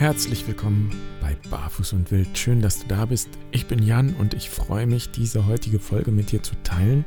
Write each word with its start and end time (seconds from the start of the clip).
Herzlich 0.00 0.46
willkommen 0.48 0.90
bei 1.20 1.36
Barfuß 1.50 1.92
und 1.92 2.10
Wild. 2.10 2.38
Schön, 2.38 2.62
dass 2.62 2.78
du 2.78 2.86
da 2.88 3.04
bist. 3.04 3.28
Ich 3.52 3.66
bin 3.66 3.82
Jan 3.82 4.14
und 4.14 4.32
ich 4.32 4.48
freue 4.48 4.86
mich, 4.86 5.10
diese 5.10 5.46
heutige 5.46 5.78
Folge 5.78 6.10
mit 6.10 6.32
dir 6.32 6.42
zu 6.42 6.54
teilen. 6.64 7.04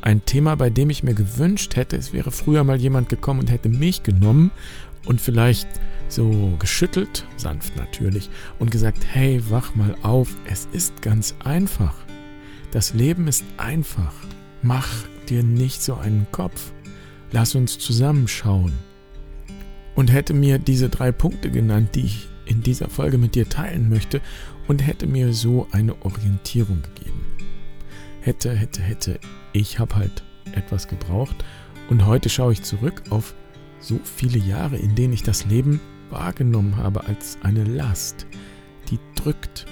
Ein 0.00 0.24
Thema, 0.24 0.54
bei 0.54 0.70
dem 0.70 0.88
ich 0.88 1.02
mir 1.02 1.12
gewünscht 1.12 1.76
hätte, 1.76 1.96
es 1.96 2.14
wäre 2.14 2.30
früher 2.30 2.64
mal 2.64 2.80
jemand 2.80 3.10
gekommen 3.10 3.40
und 3.40 3.50
hätte 3.50 3.68
mich 3.68 4.04
genommen 4.04 4.52
und 5.04 5.20
vielleicht 5.20 5.68
so 6.08 6.54
geschüttelt, 6.58 7.26
sanft 7.36 7.76
natürlich, 7.76 8.30
und 8.58 8.70
gesagt, 8.70 9.04
hey, 9.06 9.42
wach 9.50 9.74
mal 9.74 9.94
auf, 10.00 10.34
es 10.46 10.66
ist 10.72 11.02
ganz 11.02 11.34
einfach. 11.44 11.94
Das 12.70 12.94
Leben 12.94 13.28
ist 13.28 13.44
einfach. 13.58 14.14
Mach 14.62 14.88
dir 15.28 15.42
nicht 15.42 15.82
so 15.82 15.96
einen 15.96 16.26
Kopf. 16.32 16.72
Lass 17.32 17.54
uns 17.54 17.78
zusammenschauen 17.78 18.72
und 19.94 20.12
hätte 20.12 20.34
mir 20.34 20.58
diese 20.58 20.88
drei 20.88 21.12
Punkte 21.12 21.50
genannt, 21.50 21.90
die 21.94 22.04
ich 22.04 22.28
in 22.46 22.62
dieser 22.62 22.88
Folge 22.88 23.18
mit 23.18 23.34
dir 23.34 23.48
teilen 23.48 23.88
möchte 23.88 24.20
und 24.68 24.86
hätte 24.86 25.06
mir 25.06 25.32
so 25.32 25.66
eine 25.72 26.02
Orientierung 26.04 26.82
gegeben. 26.82 27.24
Hätte, 28.20 28.54
hätte, 28.54 28.82
hätte. 28.82 29.18
Ich 29.52 29.78
habe 29.78 29.96
halt 29.96 30.24
etwas 30.52 30.88
gebraucht 30.88 31.44
und 31.90 32.06
heute 32.06 32.28
schaue 32.28 32.52
ich 32.52 32.62
zurück 32.62 33.02
auf 33.10 33.34
so 33.80 34.00
viele 34.02 34.38
Jahre, 34.38 34.76
in 34.76 34.94
denen 34.94 35.12
ich 35.12 35.22
das 35.22 35.44
Leben 35.46 35.80
wahrgenommen 36.10 36.76
habe 36.76 37.04
als 37.06 37.38
eine 37.42 37.64
Last, 37.64 38.26
die 38.90 38.98
drückt 39.14 39.66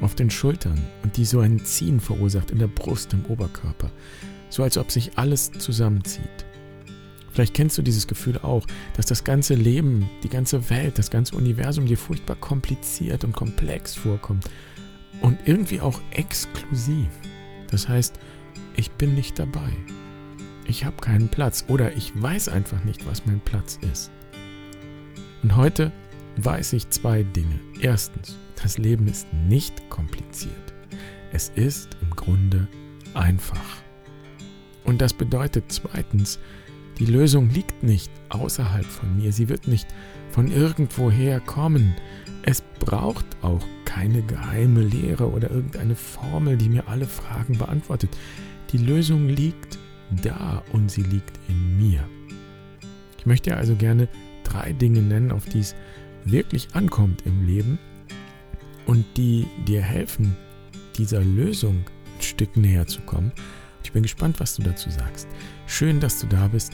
auf 0.00 0.14
den 0.14 0.30
Schultern 0.30 0.82
und 1.02 1.16
die 1.16 1.24
so 1.24 1.40
ein 1.40 1.64
Ziehen 1.64 2.00
verursacht 2.00 2.50
in 2.50 2.58
der 2.58 2.66
Brust, 2.66 3.12
im 3.12 3.24
Oberkörper, 3.26 3.90
so 4.50 4.62
als 4.62 4.76
ob 4.76 4.90
sich 4.90 5.16
alles 5.16 5.50
zusammenzieht. 5.52 6.44
Vielleicht 7.34 7.54
kennst 7.54 7.76
du 7.76 7.82
dieses 7.82 8.06
Gefühl 8.06 8.38
auch, 8.38 8.64
dass 8.96 9.06
das 9.06 9.24
ganze 9.24 9.54
Leben, 9.54 10.08
die 10.22 10.28
ganze 10.28 10.70
Welt, 10.70 10.98
das 11.00 11.10
ganze 11.10 11.34
Universum 11.34 11.84
dir 11.84 11.98
furchtbar 11.98 12.36
kompliziert 12.36 13.24
und 13.24 13.32
komplex 13.32 13.96
vorkommt 13.96 14.48
und 15.20 15.36
irgendwie 15.44 15.80
auch 15.80 16.00
exklusiv. 16.12 17.08
Das 17.72 17.88
heißt, 17.88 18.20
ich 18.76 18.92
bin 18.92 19.16
nicht 19.16 19.36
dabei. 19.36 19.72
Ich 20.68 20.84
habe 20.84 20.96
keinen 20.98 21.28
Platz 21.28 21.64
oder 21.66 21.92
ich 21.96 22.12
weiß 22.14 22.48
einfach 22.48 22.84
nicht, 22.84 23.04
was 23.04 23.26
mein 23.26 23.40
Platz 23.40 23.80
ist. 23.92 24.12
Und 25.42 25.56
heute 25.56 25.90
weiß 26.36 26.72
ich 26.74 26.88
zwei 26.90 27.24
Dinge. 27.24 27.58
Erstens, 27.80 28.38
das 28.62 28.78
Leben 28.78 29.08
ist 29.08 29.26
nicht 29.32 29.90
kompliziert. 29.90 30.54
Es 31.32 31.48
ist 31.56 31.96
im 32.00 32.10
Grunde 32.10 32.68
einfach. 33.12 33.82
Und 34.84 35.00
das 35.00 35.12
bedeutet 35.12 35.64
zweitens, 35.68 36.38
die 36.98 37.06
Lösung 37.06 37.50
liegt 37.50 37.82
nicht 37.82 38.10
außerhalb 38.28 38.84
von 38.84 39.16
mir, 39.16 39.32
sie 39.32 39.48
wird 39.48 39.66
nicht 39.66 39.88
von 40.30 40.50
irgendwoher 40.50 41.40
kommen. 41.40 41.94
Es 42.42 42.62
braucht 42.78 43.26
auch 43.42 43.64
keine 43.84 44.22
geheime 44.22 44.82
Lehre 44.82 45.30
oder 45.30 45.50
irgendeine 45.50 45.96
Formel, 45.96 46.56
die 46.56 46.68
mir 46.68 46.86
alle 46.88 47.06
Fragen 47.06 47.58
beantwortet. 47.58 48.10
Die 48.70 48.78
Lösung 48.78 49.28
liegt 49.28 49.78
da 50.22 50.62
und 50.72 50.90
sie 50.90 51.02
liegt 51.02 51.38
in 51.48 51.78
mir. 51.78 52.04
Ich 53.18 53.26
möchte 53.26 53.56
also 53.56 53.74
gerne 53.74 54.08
drei 54.44 54.72
Dinge 54.72 55.00
nennen, 55.00 55.32
auf 55.32 55.46
die 55.46 55.60
es 55.60 55.74
wirklich 56.24 56.68
ankommt 56.74 57.22
im 57.26 57.46
Leben 57.46 57.78
und 58.86 59.04
die 59.16 59.46
dir 59.66 59.82
helfen, 59.82 60.36
dieser 60.96 61.22
Lösung 61.22 61.84
ein 62.16 62.22
Stück 62.22 62.56
näher 62.56 62.86
zu 62.86 63.00
kommen 63.00 63.32
ich 63.84 63.92
bin 63.92 64.02
gespannt, 64.02 64.40
was 64.40 64.56
du 64.56 64.62
dazu 64.62 64.90
sagst. 64.90 65.28
Schön, 65.66 66.00
dass 66.00 66.18
du 66.18 66.26
da 66.26 66.48
bist. 66.48 66.72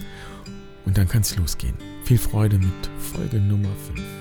Und 0.86 0.96
dann 0.96 1.08
kann 1.08 1.22
es 1.22 1.36
losgehen. 1.36 1.74
Viel 2.04 2.18
Freude 2.18 2.58
mit 2.58 2.90
Folge 2.98 3.38
Nummer 3.38 3.74
5. 3.94 4.19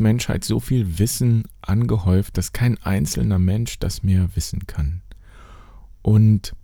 Menschheit 0.00 0.44
so 0.44 0.60
viel 0.60 0.98
Wissen 0.98 1.44
angehäuft, 1.62 2.36
dass 2.36 2.52
kein 2.52 2.78
einzelner 2.82 3.38
Mensch 3.38 3.78
das 3.78 4.02
mehr 4.02 4.28
wissen 4.34 4.66
kann. 4.66 5.02
Und 6.02 6.54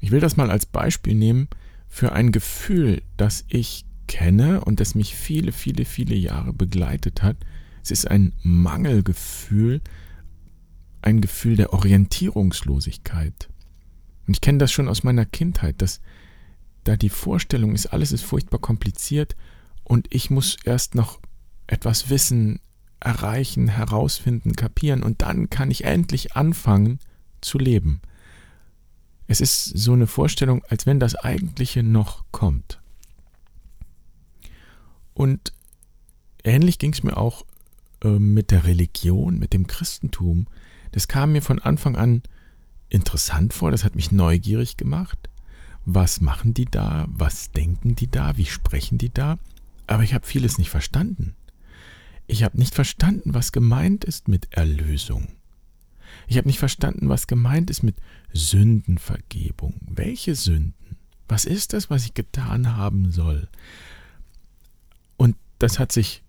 ich 0.00 0.10
will 0.10 0.20
das 0.20 0.36
mal 0.36 0.50
als 0.50 0.66
Beispiel 0.66 1.14
nehmen 1.14 1.48
für 1.88 2.12
ein 2.12 2.32
Gefühl, 2.32 3.02
das 3.16 3.44
ich 3.48 3.84
kenne 4.06 4.64
und 4.64 4.80
das 4.80 4.94
mich 4.94 5.14
viele, 5.14 5.52
viele, 5.52 5.84
viele 5.84 6.14
Jahre 6.14 6.52
begleitet 6.52 7.22
hat. 7.22 7.36
Es 7.82 7.90
ist 7.90 8.10
ein 8.10 8.32
Mangelgefühl, 8.42 9.80
ein 11.02 11.20
Gefühl 11.20 11.56
der 11.56 11.72
Orientierungslosigkeit. 11.72 13.48
Und 14.26 14.34
ich 14.34 14.40
kenne 14.40 14.58
das 14.58 14.72
schon 14.72 14.88
aus 14.88 15.04
meiner 15.04 15.24
Kindheit, 15.24 15.80
dass 15.80 16.00
da 16.84 16.96
die 16.96 17.10
Vorstellung 17.10 17.74
ist, 17.74 17.86
alles 17.86 18.12
ist 18.12 18.22
furchtbar 18.22 18.58
kompliziert 18.58 19.36
und 19.84 20.06
ich 20.10 20.30
muss 20.30 20.56
erst 20.64 20.94
noch 20.94 21.20
etwas 21.66 22.10
wissen, 22.10 22.60
erreichen, 23.00 23.68
herausfinden, 23.68 24.56
kapieren 24.56 25.02
und 25.02 25.22
dann 25.22 25.50
kann 25.50 25.70
ich 25.70 25.84
endlich 25.84 26.36
anfangen 26.36 26.98
zu 27.40 27.58
leben. 27.58 28.00
Es 29.28 29.40
ist 29.40 29.64
so 29.64 29.92
eine 29.92 30.06
Vorstellung, 30.06 30.62
als 30.68 30.86
wenn 30.86 31.00
das 31.00 31.16
Eigentliche 31.16 31.82
noch 31.82 32.24
kommt. 32.30 32.80
Und 35.14 35.52
ähnlich 36.44 36.78
ging 36.78 36.92
es 36.92 37.02
mir 37.02 37.16
auch 37.16 37.44
äh, 38.02 38.08
mit 38.08 38.50
der 38.50 38.64
Religion, 38.64 39.38
mit 39.38 39.52
dem 39.52 39.66
Christentum. 39.66 40.46
Das 40.92 41.08
kam 41.08 41.32
mir 41.32 41.42
von 41.42 41.58
Anfang 41.58 41.96
an 41.96 42.22
interessant 42.88 43.52
vor, 43.52 43.70
das 43.70 43.84
hat 43.84 43.96
mich 43.96 44.12
neugierig 44.12 44.76
gemacht. 44.76 45.28
Was 45.84 46.20
machen 46.20 46.54
die 46.54 46.66
da? 46.66 47.06
Was 47.08 47.50
denken 47.52 47.94
die 47.96 48.10
da? 48.10 48.36
Wie 48.36 48.44
sprechen 48.44 48.98
die 48.98 49.12
da? 49.12 49.38
Aber 49.86 50.02
ich 50.02 50.14
habe 50.14 50.26
vieles 50.26 50.58
nicht 50.58 50.70
verstanden. 50.70 51.34
Ich 52.26 52.42
habe 52.42 52.58
nicht 52.58 52.74
verstanden, 52.74 53.34
was 53.34 53.52
gemeint 53.52 54.04
ist 54.04 54.28
mit 54.28 54.52
Erlösung. 54.52 55.28
Ich 56.26 56.36
habe 56.36 56.48
nicht 56.48 56.58
verstanden, 56.58 57.08
was 57.08 57.26
gemeint 57.26 57.70
ist 57.70 57.82
mit 57.82 57.96
Sündenvergebung. 58.32 59.74
Welche 59.88 60.34
Sünden? 60.34 60.96
Was 61.28 61.44
ist 61.44 61.72
das, 61.72 61.90
was 61.90 62.04
ich 62.04 62.14
getan 62.14 62.76
haben 62.76 63.12
soll? 63.12 63.48
Und 65.16 65.36
das 65.58 65.78
hat 65.78 65.92
sich 65.92 66.22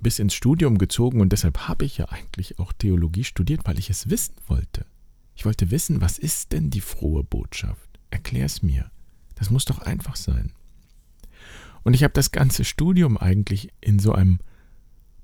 bis 0.00 0.18
ins 0.18 0.34
Studium 0.34 0.78
gezogen 0.78 1.20
und 1.20 1.30
deshalb 1.30 1.68
habe 1.68 1.84
ich 1.84 1.98
ja 1.98 2.06
eigentlich 2.06 2.58
auch 2.58 2.72
Theologie 2.72 3.24
studiert, 3.24 3.62
weil 3.64 3.78
ich 3.78 3.90
es 3.90 4.10
wissen 4.10 4.34
wollte. 4.46 4.86
Ich 5.34 5.44
wollte 5.44 5.70
wissen, 5.70 6.00
was 6.00 6.18
ist 6.18 6.52
denn 6.52 6.70
die 6.70 6.80
frohe 6.80 7.24
Botschaft? 7.24 7.88
Erklär's 8.10 8.62
mir. 8.62 8.90
Das 9.34 9.50
muss 9.50 9.64
doch 9.64 9.78
einfach 9.78 10.16
sein. 10.16 10.52
Und 11.82 11.94
ich 11.94 12.04
habe 12.04 12.14
das 12.14 12.30
ganze 12.30 12.64
Studium 12.64 13.18
eigentlich 13.18 13.70
in 13.80 13.98
so 13.98 14.12
einem 14.12 14.38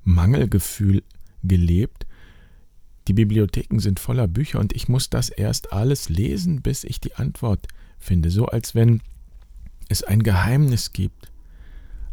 Mangelgefühl 0.04 1.02
gelebt. 1.42 2.06
Die 3.08 3.14
Bibliotheken 3.14 3.78
sind 3.78 3.98
voller 3.98 4.28
Bücher 4.28 4.60
und 4.60 4.72
ich 4.72 4.88
muss 4.88 5.10
das 5.10 5.30
erst 5.30 5.72
alles 5.72 6.08
lesen, 6.08 6.62
bis 6.62 6.84
ich 6.84 7.00
die 7.00 7.14
Antwort 7.14 7.66
finde. 7.98 8.30
So 8.30 8.46
als 8.46 8.74
wenn 8.74 9.00
es 9.88 10.02
ein 10.02 10.22
Geheimnis 10.22 10.92
gibt, 10.92 11.30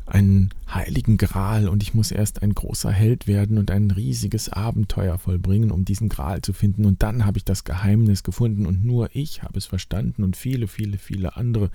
einen 0.07 0.51
heiligen 0.73 1.17
Gral 1.17 1.67
und 1.67 1.83
ich 1.83 1.93
muss 1.93 2.11
erst 2.11 2.41
ein 2.41 2.53
großer 2.53 2.91
Held 2.91 3.27
werden 3.27 3.57
und 3.57 3.69
ein 3.71 3.91
riesiges 3.91 4.49
Abenteuer 4.49 5.17
vollbringen, 5.17 5.69
um 5.69 5.83
diesen 5.83 6.07
Gral 6.07 6.41
zu 6.41 6.53
finden. 6.53 6.85
Und 6.85 7.03
dann 7.03 7.25
habe 7.25 7.37
ich 7.37 7.43
das 7.43 7.65
Geheimnis 7.65 8.23
gefunden 8.23 8.65
und 8.65 8.85
nur 8.85 9.09
ich 9.13 9.43
habe 9.43 9.57
es 9.57 9.65
verstanden 9.65 10.23
und 10.23 10.37
viele, 10.37 10.67
viele, 10.67 10.97
viele 10.97 11.35
andere 11.35 11.69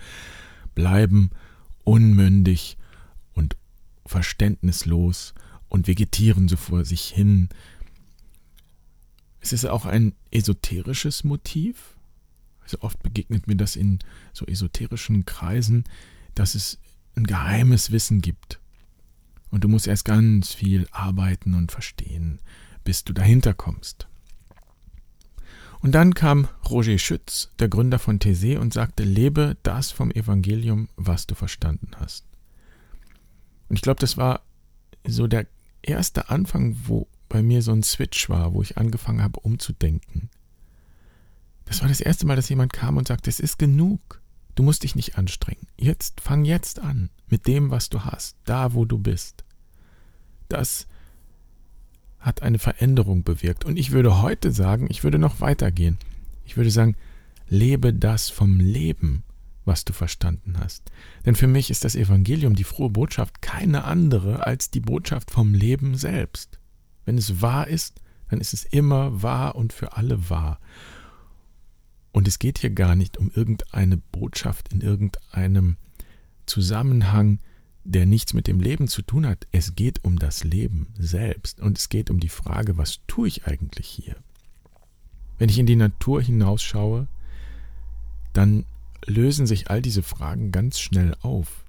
bleiben 0.74 1.30
unmündig 1.84 2.78
und 3.34 3.56
verständnislos 4.06 5.34
und 5.72 5.86
vegetieren 5.86 6.48
so 6.48 6.58
vor 6.58 6.84
sich 6.84 7.04
hin. 7.04 7.48
Es 9.40 9.54
ist 9.54 9.64
auch 9.64 9.86
ein 9.86 10.14
esoterisches 10.30 11.24
Motiv. 11.24 11.96
Also 12.60 12.82
oft 12.82 13.02
begegnet 13.02 13.46
mir 13.46 13.56
das 13.56 13.74
in 13.74 14.00
so 14.34 14.44
esoterischen 14.44 15.24
Kreisen, 15.24 15.84
dass 16.34 16.54
es 16.54 16.78
ein 17.16 17.24
geheimes 17.24 17.90
Wissen 17.90 18.20
gibt. 18.20 18.60
Und 19.50 19.64
du 19.64 19.68
musst 19.68 19.86
erst 19.86 20.04
ganz 20.04 20.52
viel 20.52 20.86
arbeiten 20.90 21.54
und 21.54 21.72
verstehen, 21.72 22.40
bis 22.84 23.04
du 23.04 23.14
dahinter 23.14 23.54
kommst. 23.54 24.06
Und 25.80 25.92
dann 25.92 26.12
kam 26.12 26.48
Roger 26.68 26.98
Schütz, 26.98 27.48
der 27.60 27.70
Gründer 27.70 27.98
von 27.98 28.18
Thésée, 28.18 28.58
und 28.58 28.74
sagte, 28.74 29.04
lebe 29.04 29.56
das 29.62 29.90
vom 29.90 30.10
Evangelium, 30.10 30.90
was 30.96 31.26
du 31.26 31.34
verstanden 31.34 31.92
hast. 31.96 32.26
Und 33.70 33.76
ich 33.76 33.82
glaube, 33.82 34.00
das 34.00 34.18
war 34.18 34.42
so 35.06 35.26
der 35.26 35.46
erste 35.82 36.30
Anfang, 36.30 36.76
wo 36.86 37.08
bei 37.28 37.42
mir 37.42 37.62
so 37.62 37.72
ein 37.72 37.82
Switch 37.82 38.28
war, 38.28 38.54
wo 38.54 38.62
ich 38.62 38.78
angefangen 38.78 39.22
habe 39.22 39.40
umzudenken. 39.40 40.30
Das 41.64 41.80
war 41.80 41.88
das 41.88 42.00
erste 42.00 42.26
Mal, 42.26 42.36
dass 42.36 42.48
jemand 42.48 42.72
kam 42.72 42.96
und 42.96 43.08
sagte, 43.08 43.30
es 43.30 43.40
ist 43.40 43.58
genug. 43.58 44.20
Du 44.54 44.62
musst 44.62 44.82
dich 44.82 44.94
nicht 44.94 45.16
anstrengen. 45.16 45.66
Jetzt 45.78 46.20
fang 46.20 46.44
jetzt 46.44 46.80
an 46.80 47.08
mit 47.28 47.46
dem, 47.46 47.70
was 47.70 47.88
du 47.88 48.04
hast, 48.04 48.36
da 48.44 48.74
wo 48.74 48.84
du 48.84 48.98
bist. 48.98 49.44
Das 50.48 50.86
hat 52.18 52.42
eine 52.42 52.58
Veränderung 52.58 53.24
bewirkt. 53.24 53.64
Und 53.64 53.78
ich 53.78 53.90
würde 53.90 54.20
heute 54.20 54.52
sagen, 54.52 54.86
ich 54.90 55.02
würde 55.02 55.18
noch 55.18 55.40
weitergehen. 55.40 55.98
Ich 56.44 56.56
würde 56.56 56.70
sagen, 56.70 56.96
lebe 57.48 57.94
das 57.94 58.28
vom 58.28 58.60
Leben, 58.60 59.24
was 59.64 59.84
du 59.84 59.92
verstanden 59.92 60.58
hast. 60.58 60.90
Denn 61.24 61.34
für 61.34 61.46
mich 61.46 61.70
ist 61.70 61.84
das 61.84 61.94
Evangelium, 61.94 62.54
die 62.54 62.64
frohe 62.64 62.90
Botschaft, 62.90 63.42
keine 63.42 63.84
andere 63.84 64.46
als 64.46 64.70
die 64.70 64.80
Botschaft 64.80 65.30
vom 65.30 65.54
Leben 65.54 65.96
selbst. 65.96 66.58
Wenn 67.04 67.18
es 67.18 67.40
wahr 67.40 67.68
ist, 67.68 68.00
dann 68.28 68.40
ist 68.40 68.54
es 68.54 68.64
immer 68.64 69.22
wahr 69.22 69.54
und 69.56 69.72
für 69.72 69.96
alle 69.96 70.30
wahr. 70.30 70.58
Und 72.12 72.28
es 72.28 72.38
geht 72.38 72.58
hier 72.58 72.70
gar 72.70 72.94
nicht 72.94 73.16
um 73.16 73.30
irgendeine 73.34 73.96
Botschaft 73.96 74.72
in 74.72 74.80
irgendeinem 74.80 75.76
Zusammenhang, 76.46 77.38
der 77.84 78.06
nichts 78.06 78.34
mit 78.34 78.46
dem 78.46 78.60
Leben 78.60 78.88
zu 78.88 79.02
tun 79.02 79.26
hat. 79.26 79.46
Es 79.50 79.74
geht 79.74 80.04
um 80.04 80.18
das 80.18 80.44
Leben 80.44 80.88
selbst 80.98 81.60
und 81.60 81.78
es 81.78 81.88
geht 81.88 82.10
um 82.10 82.20
die 82.20 82.28
Frage, 82.28 82.76
was 82.76 83.00
tue 83.06 83.28
ich 83.28 83.46
eigentlich 83.46 83.86
hier? 83.86 84.16
Wenn 85.38 85.48
ich 85.48 85.58
in 85.58 85.66
die 85.66 85.76
Natur 85.76 86.22
hinausschaue, 86.22 87.08
dann 88.32 88.64
lösen 89.06 89.46
sich 89.46 89.70
all 89.70 89.82
diese 89.82 90.02
Fragen 90.02 90.52
ganz 90.52 90.78
schnell 90.78 91.14
auf. 91.20 91.64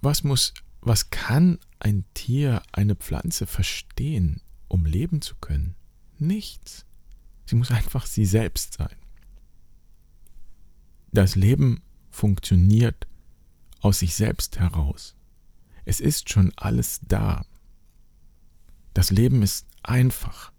Was 0.00 0.24
muss, 0.24 0.54
was 0.80 1.10
kann 1.10 1.58
ein 1.78 2.04
Tier, 2.14 2.62
eine 2.72 2.96
Pflanze 2.96 3.46
verstehen, 3.46 4.40
um 4.68 4.86
leben 4.86 5.20
zu 5.20 5.34
können? 5.36 5.74
Nichts. 6.18 6.86
Sie 7.46 7.56
muss 7.56 7.70
einfach 7.70 8.06
sie 8.06 8.24
selbst 8.24 8.74
sein. 8.74 8.94
Das 11.12 11.34
Leben 11.34 11.82
funktioniert 12.10 13.06
aus 13.80 13.98
sich 13.98 14.14
selbst 14.14 14.58
heraus. 14.60 15.16
Es 15.84 16.00
ist 16.00 16.30
schon 16.30 16.52
alles 16.56 17.00
da. 17.06 17.44
Das 18.94 19.10
Leben 19.10 19.42
ist 19.42 19.66
einfach. 19.82 20.52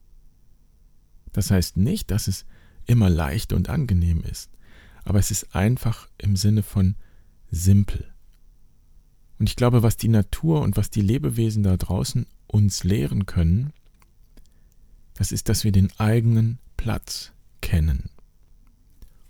Das 1.31 1.51
heißt 1.51 1.77
nicht, 1.77 2.11
dass 2.11 2.27
es 2.27 2.45
immer 2.85 3.09
leicht 3.09 3.53
und 3.53 3.69
angenehm 3.69 4.21
ist, 4.21 4.49
aber 5.03 5.19
es 5.19 5.31
ist 5.31 5.56
einfach 5.56 6.07
im 6.18 6.36
Sinne 6.36 6.63
von 6.63 6.95
simpel. 7.50 8.12
Und 9.39 9.50
ich 9.50 9.56
glaube, 9.56 9.83
was 9.83 9.98
die 9.98 10.07
Natur 10.07 10.62
und 10.62 10.77
was 10.77 10.89
die 10.89 11.01
Lebewesen 11.01 11.63
da 11.63 11.75
draußen 11.75 12.27
uns 12.48 12.83
lehren 12.83 13.25
können, 13.25 13.74
das 15.15 15.31
ist, 15.31 15.50
dass 15.50 15.63
wir 15.63 15.71
den 15.71 15.92
eigenen 16.00 16.59
Platz 16.77 17.31
kennen. 17.62 18.09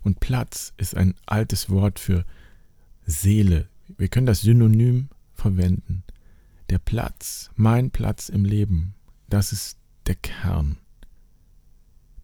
Und 0.03 0.19
Platz 0.19 0.73
ist 0.77 0.95
ein 0.95 1.15
altes 1.25 1.69
Wort 1.69 1.99
für 1.99 2.25
Seele. 3.05 3.69
Wir 3.97 4.07
können 4.07 4.25
das 4.25 4.41
Synonym 4.41 5.09
verwenden. 5.33 6.03
Der 6.69 6.79
Platz, 6.79 7.49
mein 7.55 7.91
Platz 7.91 8.29
im 8.29 8.45
Leben, 8.45 8.95
das 9.29 9.51
ist 9.51 9.77
der 10.07 10.15
Kern. 10.15 10.77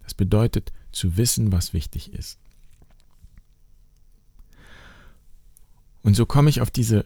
Das 0.03 0.13
bedeutet 0.13 0.71
zu 0.91 1.17
wissen, 1.17 1.51
was 1.51 1.73
wichtig 1.73 2.13
ist. 2.13 2.39
Und 6.07 6.13
so 6.13 6.25
komme 6.25 6.49
ich 6.49 6.61
auf 6.61 6.71
diese 6.71 7.05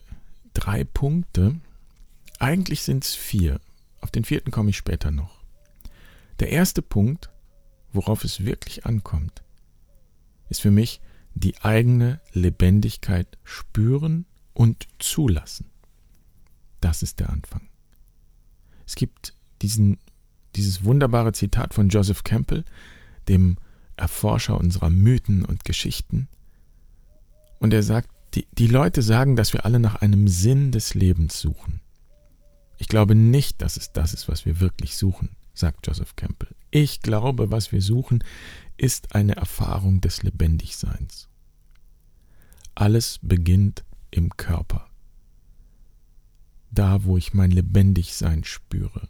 drei 0.53 0.83
Punkte. 0.83 1.59
Eigentlich 2.37 2.83
sind 2.83 3.03
es 3.03 3.15
vier. 3.15 3.59
Auf 3.99 4.11
den 4.11 4.23
vierten 4.23 4.51
komme 4.51 4.69
ich 4.69 4.77
später 4.77 5.09
noch. 5.09 5.41
Der 6.39 6.51
erste 6.51 6.83
Punkt, 6.83 7.31
worauf 7.93 8.23
es 8.23 8.45
wirklich 8.45 8.85
ankommt, 8.85 9.41
ist 10.49 10.61
für 10.61 10.69
mich 10.69 11.01
die 11.33 11.59
eigene 11.61 12.21
Lebendigkeit 12.31 13.39
spüren 13.43 14.27
und 14.53 14.87
zulassen. 14.99 15.71
Das 16.79 17.01
ist 17.01 17.19
der 17.19 17.31
Anfang. 17.31 17.69
Es 18.85 18.93
gibt 18.93 19.33
diesen, 19.63 19.97
dieses 20.55 20.83
wunderbare 20.83 21.33
Zitat 21.33 21.73
von 21.73 21.89
Joseph 21.89 22.23
Campbell, 22.23 22.65
dem 23.27 23.57
Erforscher 23.97 24.59
unserer 24.59 24.91
Mythen 24.91 25.43
und 25.43 25.65
Geschichten. 25.65 26.27
Und 27.57 27.73
er 27.73 27.81
sagt, 27.81 28.11
die, 28.33 28.47
die 28.51 28.67
Leute 28.67 29.01
sagen, 29.01 29.35
dass 29.35 29.53
wir 29.53 29.65
alle 29.65 29.79
nach 29.79 29.95
einem 29.95 30.27
Sinn 30.27 30.71
des 30.71 30.93
Lebens 30.93 31.39
suchen. 31.39 31.81
Ich 32.77 32.87
glaube 32.87 33.13
nicht, 33.13 33.61
dass 33.61 33.77
es 33.77 33.91
das 33.91 34.13
ist, 34.13 34.27
was 34.27 34.45
wir 34.45 34.59
wirklich 34.59 34.97
suchen, 34.97 35.35
sagt 35.53 35.85
Joseph 35.87 36.15
Campbell. 36.15 36.55
Ich 36.71 37.01
glaube, 37.01 37.51
was 37.51 37.71
wir 37.71 37.81
suchen, 37.81 38.23
ist 38.77 39.13
eine 39.13 39.35
Erfahrung 39.35 40.01
des 40.01 40.23
Lebendigseins. 40.23 41.27
Alles 42.73 43.19
beginnt 43.21 43.83
im 44.09 44.35
Körper, 44.37 44.87
da 46.71 47.03
wo 47.03 47.17
ich 47.17 47.33
mein 47.33 47.51
Lebendigsein 47.51 48.43
spüre. 48.43 49.09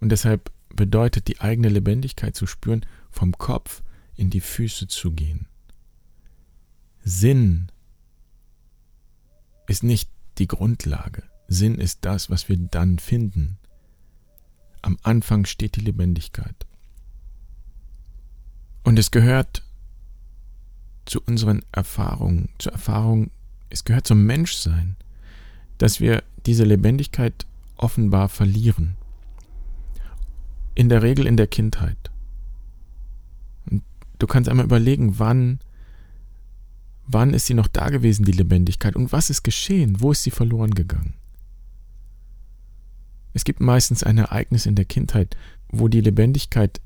Und 0.00 0.08
deshalb 0.08 0.50
bedeutet 0.74 1.28
die 1.28 1.40
eigene 1.40 1.68
Lebendigkeit 1.68 2.34
zu 2.34 2.46
spüren, 2.46 2.84
vom 3.10 3.36
Kopf 3.36 3.82
in 4.16 4.30
die 4.30 4.40
Füße 4.40 4.88
zu 4.88 5.12
gehen. 5.12 5.46
Sinn 7.08 7.70
ist 9.68 9.84
nicht 9.84 10.10
die 10.38 10.48
Grundlage. 10.48 11.22
Sinn 11.46 11.76
ist 11.76 12.04
das, 12.04 12.30
was 12.30 12.48
wir 12.48 12.56
dann 12.56 12.98
finden. 12.98 13.58
Am 14.82 14.98
Anfang 15.04 15.44
steht 15.44 15.76
die 15.76 15.82
Lebendigkeit. 15.82 16.66
Und 18.82 18.98
es 18.98 19.12
gehört 19.12 19.62
zu 21.04 21.20
unseren 21.22 21.64
Erfahrungen, 21.70 22.48
zur 22.58 22.72
Erfahrung, 22.72 23.30
es 23.70 23.84
gehört 23.84 24.08
zum 24.08 24.26
Menschsein, 24.26 24.96
dass 25.78 26.00
wir 26.00 26.24
diese 26.44 26.64
Lebendigkeit 26.64 27.46
offenbar 27.76 28.28
verlieren. 28.28 28.96
In 30.74 30.88
der 30.88 31.04
Regel 31.04 31.28
in 31.28 31.36
der 31.36 31.46
Kindheit. 31.46 32.10
Und 33.70 33.84
du 34.18 34.26
kannst 34.26 34.50
einmal 34.50 34.66
überlegen, 34.66 35.20
wann, 35.20 35.60
wann 37.06 37.34
ist 37.34 37.46
sie 37.46 37.54
noch 37.54 37.68
da 37.68 37.88
gewesen, 37.88 38.24
die 38.24 38.32
Lebendigkeit, 38.32 38.96
und 38.96 39.12
was 39.12 39.30
ist 39.30 39.42
geschehen, 39.42 40.00
wo 40.00 40.12
ist 40.12 40.22
sie 40.22 40.30
verloren 40.30 40.74
gegangen. 40.74 41.14
Es 43.32 43.44
gibt 43.44 43.60
meistens 43.60 44.02
ein 44.02 44.18
Ereignis 44.18 44.66
in 44.66 44.74
der 44.74 44.86
Kindheit, 44.86 45.36
wo 45.68 45.88
die 45.88 46.00
Lebendigkeit 46.00 46.80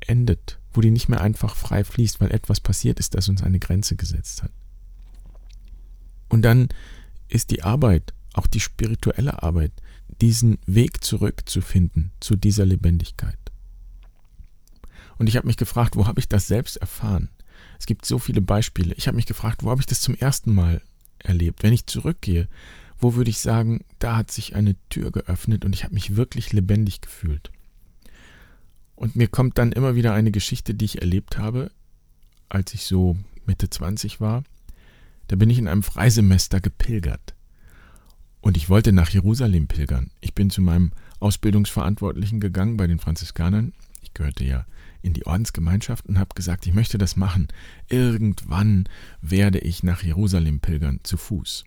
endet, 0.00 0.58
wo 0.72 0.80
die 0.80 0.90
nicht 0.90 1.08
mehr 1.08 1.20
einfach 1.20 1.56
frei 1.56 1.82
fließt, 1.82 2.20
weil 2.20 2.30
etwas 2.30 2.60
passiert 2.60 3.00
ist, 3.00 3.14
das 3.14 3.28
uns 3.28 3.42
eine 3.42 3.58
Grenze 3.58 3.96
gesetzt 3.96 4.42
hat. 4.42 4.52
Und 6.28 6.42
dann 6.42 6.68
ist 7.28 7.50
die 7.50 7.62
Arbeit, 7.62 8.12
auch 8.34 8.46
die 8.46 8.60
spirituelle 8.60 9.42
Arbeit, 9.42 9.72
diesen 10.20 10.58
Weg 10.66 11.02
zurückzufinden 11.02 12.12
zu 12.20 12.36
dieser 12.36 12.66
Lebendigkeit. 12.66 13.38
Und 15.16 15.28
ich 15.28 15.36
habe 15.36 15.46
mich 15.46 15.56
gefragt, 15.56 15.96
wo 15.96 16.06
habe 16.06 16.20
ich 16.20 16.28
das 16.28 16.46
selbst 16.46 16.76
erfahren? 16.76 17.28
Es 17.78 17.86
gibt 17.86 18.04
so 18.04 18.18
viele 18.18 18.40
Beispiele. 18.40 18.94
Ich 18.94 19.06
habe 19.06 19.16
mich 19.16 19.26
gefragt, 19.26 19.62
wo 19.62 19.70
habe 19.70 19.80
ich 19.80 19.86
das 19.86 20.00
zum 20.00 20.14
ersten 20.14 20.54
Mal 20.54 20.82
erlebt? 21.18 21.62
Wenn 21.62 21.72
ich 21.72 21.86
zurückgehe, 21.86 22.48
wo 22.98 23.14
würde 23.14 23.30
ich 23.30 23.38
sagen, 23.38 23.84
da 23.98 24.16
hat 24.16 24.30
sich 24.30 24.56
eine 24.56 24.74
Tür 24.88 25.12
geöffnet 25.12 25.64
und 25.64 25.74
ich 25.74 25.84
habe 25.84 25.94
mich 25.94 26.16
wirklich 26.16 26.52
lebendig 26.52 27.00
gefühlt. 27.00 27.50
Und 28.96 29.14
mir 29.14 29.28
kommt 29.28 29.58
dann 29.58 29.70
immer 29.70 29.94
wieder 29.94 30.12
eine 30.12 30.32
Geschichte, 30.32 30.74
die 30.74 30.84
ich 30.84 31.00
erlebt 31.00 31.38
habe, 31.38 31.70
als 32.48 32.74
ich 32.74 32.84
so 32.84 33.16
Mitte 33.46 33.70
20 33.70 34.20
war. 34.20 34.42
Da 35.28 35.36
bin 35.36 35.50
ich 35.50 35.58
in 35.58 35.68
einem 35.68 35.84
Freisemester 35.84 36.60
gepilgert. 36.60 37.34
Und 38.40 38.56
ich 38.56 38.68
wollte 38.68 38.92
nach 38.92 39.10
Jerusalem 39.10 39.68
pilgern. 39.68 40.10
Ich 40.20 40.34
bin 40.34 40.50
zu 40.50 40.62
meinem 40.62 40.92
Ausbildungsverantwortlichen 41.20 42.40
gegangen 42.40 42.76
bei 42.76 42.86
den 42.86 42.98
Franziskanern. 42.98 43.72
Ich 44.02 44.14
gehörte 44.14 44.44
ja 44.44 44.66
in 45.02 45.12
die 45.12 45.26
Ordensgemeinschaft 45.26 46.06
und 46.06 46.18
habe 46.18 46.34
gesagt, 46.34 46.66
ich 46.66 46.74
möchte 46.74 46.98
das 46.98 47.16
machen. 47.16 47.48
Irgendwann 47.88 48.88
werde 49.20 49.58
ich 49.58 49.82
nach 49.82 50.02
Jerusalem 50.02 50.60
pilgern, 50.60 51.00
zu 51.02 51.16
Fuß. 51.16 51.64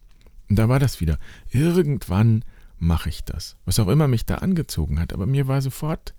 Und 0.49 0.55
da 0.57 0.67
war 0.69 0.79
das 0.79 0.99
wieder. 0.99 1.17
Irgendwann 1.49 2.43
mache 2.77 3.09
ich 3.09 3.23
das. 3.23 3.55
Was 3.65 3.79
auch 3.79 3.87
immer 3.87 4.07
mich 4.07 4.25
da 4.25 4.35
angezogen 4.35 4.99
hat. 4.99 5.13
Aber 5.13 5.25
mir 5.25 5.47
war 5.47 5.61
sofort 5.61 6.13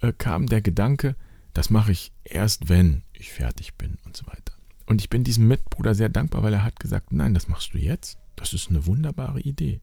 äh, 0.00 0.12
kam 0.12 0.46
der 0.46 0.60
Gedanke, 0.60 1.16
das 1.52 1.70
mache 1.70 1.92
ich 1.92 2.12
erst, 2.24 2.68
wenn 2.68 3.04
ich 3.12 3.32
fertig 3.32 3.74
bin 3.74 3.98
und 4.04 4.16
so 4.16 4.26
weiter. 4.26 4.54
Und 4.86 5.00
ich 5.00 5.08
bin 5.08 5.24
diesem 5.24 5.48
Mitbruder 5.48 5.94
sehr 5.94 6.08
dankbar, 6.08 6.42
weil 6.42 6.52
er 6.52 6.64
hat 6.64 6.80
gesagt, 6.80 7.12
nein, 7.12 7.32
das 7.32 7.48
machst 7.48 7.72
du 7.74 7.78
jetzt. 7.78 8.18
Das 8.36 8.52
ist 8.52 8.68
eine 8.68 8.86
wunderbare 8.86 9.40
Idee. 9.40 9.80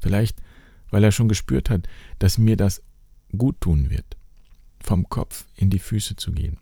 Vielleicht, 0.00 0.42
weil 0.90 1.04
er 1.04 1.12
schon 1.12 1.28
gespürt 1.28 1.70
hat, 1.70 1.88
dass 2.18 2.36
mir 2.36 2.56
das 2.56 2.82
gut 3.36 3.60
tun 3.60 3.88
wird, 3.88 4.16
vom 4.84 5.08
Kopf 5.08 5.46
in 5.56 5.70
die 5.70 5.78
Füße 5.78 6.16
zu 6.16 6.32
gehen. 6.32 6.58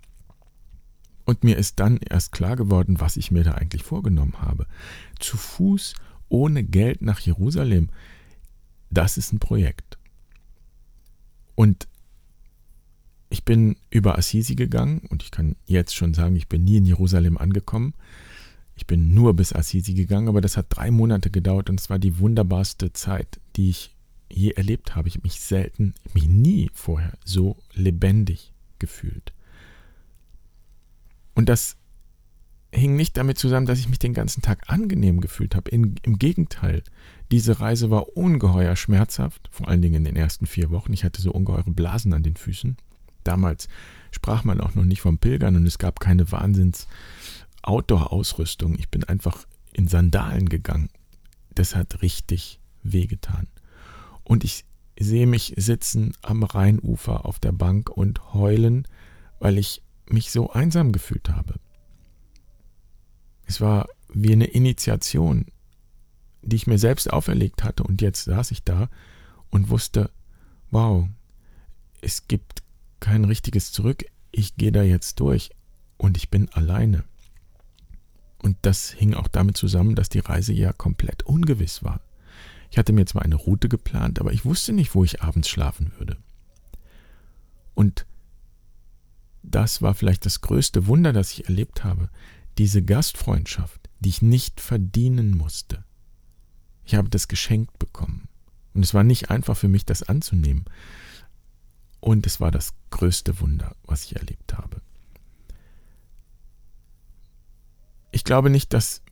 Und 1.25 1.45
mir 1.45 1.57
ist 1.57 1.81
dann 1.81 1.99
erst 1.99 2.33
klar 2.33 2.57
geworden, 2.57 3.01
was 3.01 3.17
ich 3.17 3.31
mir 3.31 3.45
da 3.45 3.53
eigentlich 3.53 3.83
vorgenommen 3.83 4.41
habe. 4.41 4.67
Zu 5.19 5.37
Fuß 5.37 5.95
ohne 6.29 6.65
Geld 6.65 7.03
nach 7.03 7.21
Jerusalem, 7.21 7.91
das 8.91 9.17
ist 9.17 9.33
ein 9.33 9.39
Projekt. 9.39 9.99
Und 11.55 11.87
ich 13.29 13.45
bin 13.45 13.77
über 13.91 14.19
Assisi 14.19 14.55
gegangen 14.55 15.03
und 15.09 15.23
ich 15.23 15.31
kann 15.31 15.57
jetzt 15.67 15.95
schon 15.95 16.13
sagen, 16.13 16.37
ich 16.37 16.49
bin 16.49 16.65
nie 16.65 16.77
in 16.77 16.85
Jerusalem 16.85 17.39
angekommen. 17.39 17.95
Ich 18.75 18.87
bin 18.87 19.15
nur 19.15 19.35
bis 19.35 19.53
Assisi 19.53 19.95
gegangen, 19.95 20.29
aber 20.29 20.41
das 20.41 20.57
hat 20.57 20.67
drei 20.71 20.91
Monate 20.91 21.31
gedauert 21.31 21.71
und 21.71 21.81
es 21.81 21.89
war 21.89 21.99
die 21.99 22.19
wunderbarste 22.19 22.93
Zeit, 22.93 23.41
die 23.57 23.71
ich 23.71 23.92
je 24.33 24.53
erlebt 24.53 24.95
habe. 24.95 25.09
Ich 25.09 25.15
habe 25.15 25.25
mich 25.25 25.41
selten, 25.41 25.95
mich 26.15 26.29
nie 26.29 26.71
vorher 26.73 27.13
so 27.25 27.57
lebendig 27.75 28.53
gefühlt. 28.79 29.33
Und 31.35 31.49
das 31.49 31.77
hing 32.73 32.97
nicht 32.97 33.17
damit 33.17 33.39
zusammen, 33.39 33.67
dass 33.67 33.79
ich 33.79 33.89
mich 33.89 33.99
den 33.99 34.15
ganzen 34.15 34.43
Tag 34.43 34.71
angenehm 34.71 35.21
gefühlt 35.21 35.55
habe. 35.55 35.71
In, 35.71 35.97
Im 36.03 36.19
Gegenteil, 36.19 36.83
diese 37.31 37.61
Reise 37.61 37.91
war 37.91 38.17
ungeheuer 38.17 38.77
schmerzhaft, 38.77 39.49
vor 39.51 39.69
allen 39.69 39.83
Dingen 39.83 39.97
in 39.97 40.05
den 40.05 40.17
ersten 40.17 40.47
vier 40.47 40.71
Wochen. 40.71 40.93
Ich 40.93 41.05
hatte 41.05 41.21
so 41.21 41.33
ungeheure 41.33 41.71
Blasen 41.71 42.15
an 42.15 42.23
den 42.23 42.37
Füßen. 42.37 42.77
Damals 43.25 43.69
sprach 44.11 44.45
man 44.45 44.61
auch 44.61 44.75
noch 44.75 44.85
nicht 44.85 45.01
vom 45.01 45.19
Pilgern 45.19 45.57
und 45.57 45.67
es 45.67 45.79
gab 45.79 46.01
keine 46.01 46.33
Wahnsinns 46.33 46.89
Outdoor-Ausrüstung. 47.63 48.77
Ich 48.79 48.89
bin 48.89 49.05
einfach 49.05 49.47
in 49.73 49.87
Sandalen 49.87 50.49
gegangen. 50.49 50.89
Das 51.55 51.77
hat 51.77 52.03
richtig 52.03 52.59
wehgetan. 52.83 53.47
Und 54.25 54.45
ich 54.45 54.65
sehe 54.99 55.27
mich 55.27 55.55
sitzen 55.57 56.13
am 56.23 56.43
Rheinufer 56.43 57.25
auf 57.27 57.39
der 57.39 57.53
Bank 57.53 57.91
und 57.91 58.35
heulen, 58.35 58.87
weil 59.39 59.59
ich 59.59 59.83
mich 60.07 60.31
so 60.31 60.51
einsam 60.51 60.93
gefühlt 60.93 61.29
habe. 61.31 61.55
Es 63.47 63.61
war 63.61 63.89
wie 64.13 64.33
eine 64.33 64.47
Initiation, 64.47 65.47
die 66.43 66.57
ich 66.57 66.67
mir 66.67 66.79
selbst 66.79 67.13
auferlegt 67.13 67.65
hatte 67.65 67.83
und 67.83 68.03
jetzt 68.03 68.25
saß 68.25 68.51
ich 68.51 68.65
da 68.65 68.89
und 69.51 69.71
wusste, 69.71 70.11
wow, 70.71 71.09
es 72.01 72.29
gibt 72.29 72.63
kein 73.01 73.25
richtiges 73.25 73.73
Zurück, 73.73 74.05
ich 74.31 74.57
gehe 74.57 74.73
da 74.73 74.83
jetzt 74.83 75.21
durch 75.21 75.51
und 75.99 76.17
ich 76.17 76.31
bin 76.31 76.49
alleine. 76.51 77.05
Und 78.43 78.57
das 78.63 78.91
hing 78.91 79.15
auch 79.15 79.29
damit 79.29 79.57
zusammen, 79.57 79.95
dass 79.95 80.09
die 80.09 80.19
Reise 80.19 80.53
ja 80.53 80.73
komplett 80.73 81.23
ungewiss 81.23 81.85
war. 81.85 82.01
Ich 82.73 82.79
hatte 82.79 82.95
mir 82.95 83.05
zwar 83.05 83.21
eine 83.21 83.35
Route 83.35 83.69
geplant, 83.69 84.19
aber 84.19 84.33
ich 84.33 84.47
wusste 84.47 84.73
nicht, 84.73 84.95
wo 84.95 85.05
ich 85.05 85.21
abends 85.21 85.51
schlafen 85.51 85.93
würde. 85.99 86.17
Und 87.75 88.07
das 89.43 89.83
war 89.83 89.93
vielleicht 89.93 90.25
das 90.25 90.41
größte 90.41 90.87
Wunder, 90.87 91.13
das 91.13 91.33
ich 91.33 91.45
erlebt 91.45 91.85
habe, 91.85 92.09
diese 92.57 92.83
Gastfreundschaft, 92.83 93.91
die 94.01 94.09
ich 94.09 94.23
nicht 94.23 94.63
verdienen 94.63 95.37
musste. 95.37 95.85
Ich 96.87 96.95
habe 96.95 97.11
das 97.11 97.29
geschenkt 97.29 97.79
bekommen. 97.79 98.27
Und 98.73 98.83
es 98.83 98.95
war 98.95 99.05
nicht 99.05 99.29
einfach 99.29 99.59
für 99.59 99.69
mich, 99.69 99.85
das 99.85 100.03
anzunehmen. 100.03 100.65
Und 102.01 102.27
es 102.27 102.41
war 102.41 102.51
das 102.51 102.73
größte 102.89 103.39
Wunder, 103.41 103.77
was 103.85 104.05
ich 104.05 104.17
erlebt 104.17 104.57
habe. 104.57 104.81
Ich 108.13 108.25
glaube 108.25 108.49
nicht, 108.49 108.73
dass 108.73 109.03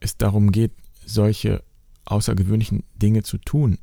es 0.00 0.18
darum 0.18 0.52
geht, 0.52 0.72
solche 1.06 1.64
außergewöhnlichen 2.06 2.84
Dinge 2.94 3.22
zu 3.22 3.38
tun, 3.38 3.78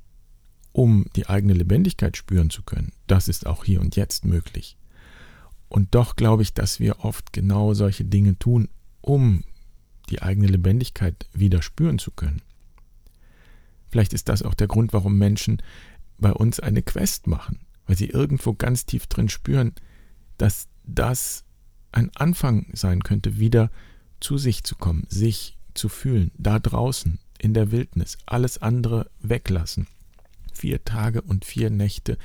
um 0.72 1.06
die 1.15 1.27
eigene 1.27 1.53
Lebendigkeit 1.53 2.18
spüren 2.18 2.50
zu 2.50 2.63
können. 2.63 2.92
Das 3.08 3.27
ist 3.27 3.46
auch 3.46 3.63
hier 3.63 3.80
und 3.80 3.96
jetzt 3.96 4.25
möglich. 4.25 4.77
Und 5.70 5.96
doch 5.96 6.15
glaube 6.15 6.44
ich, 6.44 6.53
dass 6.53 6.80
wir 6.80 7.00
oft 7.00 7.34
genau 7.34 7.74
solche 7.74 8.06
Dinge 8.06 8.38
tun, 8.38 8.70
um 9.01 9.44
die 10.10 10.22
eigene 10.22 10.48
Lebendigkeit 10.48 11.27
wieder 11.34 11.62
spüren 11.62 12.00
zu 12.00 12.12
können. 12.12 12.42
Vielleicht 13.89 14.13
ist 14.13 14.30
das 14.30 14.44
auch 14.44 14.53
der 14.53 14.68
Grund, 14.68 14.94
warum 14.94 15.18
Menschen 15.18 15.62
bei 16.18 16.32
uns 16.32 16.60
eine 16.60 16.82
Quest 16.82 17.27
machen, 17.27 17.60
weil 17.86 17.98
sie 17.98 18.08
irgendwo 18.08 18.53
ganz 18.53 18.86
tief 18.86 19.08
drin 19.08 19.30
spüren, 19.30 19.74
dass 20.38 20.68
das 20.84 21.44
ein 21.92 22.10
Anfang 22.15 22.68
sein 22.74 23.03
könnte, 23.03 23.38
wieder 23.38 23.72
zu 24.20 24.38
sich 24.38 24.63
zu 24.63 24.75
kommen, 24.75 25.06
sich 25.10 25.58
zu 25.74 25.89
fühlen, 25.89 26.32
da 26.38 26.60
draußen, 26.60 27.20
in 27.43 27.53
der 27.53 27.71
Wildnis, 27.71 28.17
alles 28.25 28.57
andere 28.57 29.12
weglassen. 29.19 29.88
Vier 30.53 30.85
Tage 30.85 31.21
und 31.21 31.43
vier 31.43 31.69
Nächte 31.69 32.17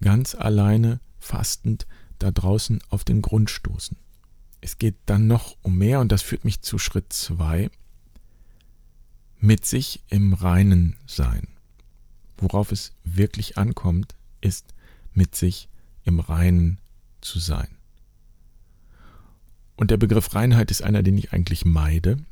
ganz 0.00 0.34
alleine, 0.34 1.00
fastend, 1.18 1.86
da 2.18 2.30
draußen 2.30 2.80
auf 2.88 3.04
den 3.04 3.20
Grund 3.20 3.50
stoßen. 3.50 3.96
Es 4.62 4.78
geht 4.78 4.96
dann 5.04 5.26
noch 5.26 5.56
um 5.60 5.76
mehr 5.76 6.00
und 6.00 6.10
das 6.10 6.22
führt 6.22 6.46
mich 6.46 6.62
zu 6.62 6.78
Schritt 6.78 7.12
zwei. 7.12 7.70
Mit 9.38 9.66
sich 9.66 10.02
im 10.08 10.32
Reinen 10.32 10.96
sein. 11.06 11.48
Worauf 12.38 12.72
es 12.72 12.94
wirklich 13.04 13.58
ankommt, 13.58 14.14
ist 14.40 14.72
mit 15.12 15.34
sich 15.34 15.68
im 16.04 16.20
Reinen 16.20 16.80
zu 17.20 17.38
sein. 17.38 17.68
Und 19.76 19.90
der 19.90 19.98
Begriff 19.98 20.34
Reinheit 20.34 20.70
ist 20.70 20.82
einer, 20.82 21.02
den 21.02 21.18
ich 21.18 21.32
eigentlich 21.32 21.64
meide, 21.64 22.24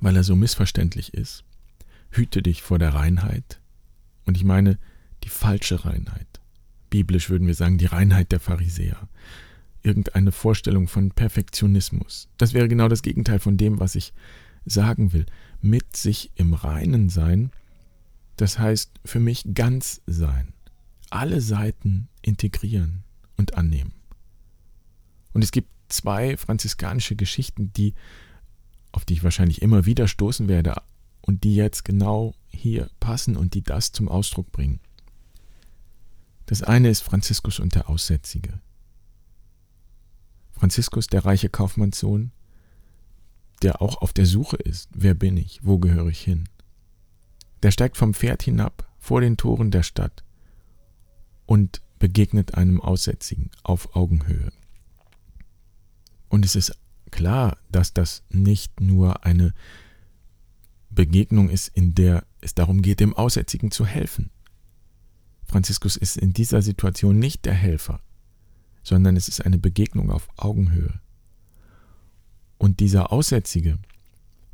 weil 0.00 0.16
er 0.16 0.24
so 0.24 0.36
missverständlich 0.36 1.14
ist. 1.14 1.44
Hüte 2.10 2.42
dich 2.42 2.62
vor 2.62 2.78
der 2.78 2.94
Reinheit. 2.94 3.60
Und 4.24 4.36
ich 4.36 4.44
meine 4.44 4.78
die 5.24 5.28
falsche 5.28 5.84
Reinheit. 5.84 6.26
Biblisch 6.90 7.30
würden 7.30 7.46
wir 7.46 7.54
sagen, 7.54 7.78
die 7.78 7.86
Reinheit 7.86 8.32
der 8.32 8.40
Pharisäer. 8.40 9.08
Irgendeine 9.82 10.32
Vorstellung 10.32 10.88
von 10.88 11.10
Perfektionismus. 11.10 12.28
Das 12.38 12.52
wäre 12.52 12.68
genau 12.68 12.88
das 12.88 13.02
Gegenteil 13.02 13.38
von 13.38 13.56
dem, 13.56 13.78
was 13.78 13.94
ich 13.94 14.12
sagen 14.64 15.12
will. 15.12 15.26
Mit 15.60 15.96
sich 15.96 16.30
im 16.34 16.54
Reinen 16.54 17.08
sein, 17.08 17.50
das 18.36 18.58
heißt 18.58 18.92
für 19.04 19.20
mich 19.20 19.44
ganz 19.54 20.02
sein. 20.06 20.52
Alle 21.10 21.40
Seiten 21.40 22.08
integrieren 22.22 23.04
und 23.36 23.56
annehmen. 23.56 23.94
Und 25.32 25.42
es 25.42 25.52
gibt 25.52 25.70
zwei 25.88 26.36
franziskanische 26.36 27.16
Geschichten, 27.16 27.72
die 27.72 27.94
auf 28.92 29.04
die 29.04 29.14
ich 29.14 29.24
wahrscheinlich 29.24 29.62
immer 29.62 29.86
wieder 29.86 30.08
stoßen 30.08 30.48
werde 30.48 30.74
und 31.20 31.44
die 31.44 31.54
jetzt 31.54 31.84
genau 31.84 32.34
hier 32.48 32.90
passen 33.00 33.36
und 33.36 33.54
die 33.54 33.62
das 33.62 33.92
zum 33.92 34.08
Ausdruck 34.08 34.50
bringen. 34.52 34.80
Das 36.46 36.62
eine 36.62 36.88
ist 36.88 37.02
Franziskus 37.02 37.58
und 37.58 37.74
der 37.74 37.88
Aussätzige. 37.90 38.60
Franziskus, 40.52 41.08
der 41.08 41.24
reiche 41.24 41.48
Kaufmannssohn, 41.48 42.32
der 43.62 43.82
auch 43.82 44.00
auf 44.00 44.12
der 44.12 44.26
Suche 44.26 44.56
ist, 44.56 44.88
wer 44.94 45.14
bin 45.14 45.36
ich, 45.36 45.60
wo 45.62 45.78
gehöre 45.78 46.08
ich 46.08 46.20
hin. 46.20 46.48
Der 47.62 47.70
steigt 47.70 47.96
vom 47.96 48.14
Pferd 48.14 48.42
hinab 48.42 48.88
vor 48.98 49.20
den 49.20 49.36
Toren 49.36 49.70
der 49.70 49.82
Stadt 49.82 50.24
und 51.46 51.82
begegnet 51.98 52.54
einem 52.54 52.80
Aussätzigen 52.80 53.50
auf 53.62 53.96
Augenhöhe. 53.96 54.52
Und 56.28 56.44
es 56.44 56.56
ist 56.56 56.78
klar, 57.10 57.58
dass 57.70 57.92
das 57.92 58.22
nicht 58.28 58.80
nur 58.80 59.24
eine 59.24 59.54
Begegnung 60.90 61.50
ist, 61.50 61.68
in 61.68 61.94
der 61.94 62.24
es 62.40 62.54
darum 62.54 62.82
geht, 62.82 63.00
dem 63.00 63.14
Aussätzigen 63.14 63.70
zu 63.70 63.86
helfen. 63.86 64.30
Franziskus 65.44 65.96
ist 65.96 66.16
in 66.16 66.32
dieser 66.32 66.62
Situation 66.62 67.18
nicht 67.18 67.44
der 67.44 67.54
Helfer, 67.54 68.00
sondern 68.82 69.16
es 69.16 69.28
ist 69.28 69.44
eine 69.44 69.58
Begegnung 69.58 70.10
auf 70.10 70.28
Augenhöhe. 70.36 71.00
Und 72.58 72.80
dieser 72.80 73.12
Aussätzige 73.12 73.78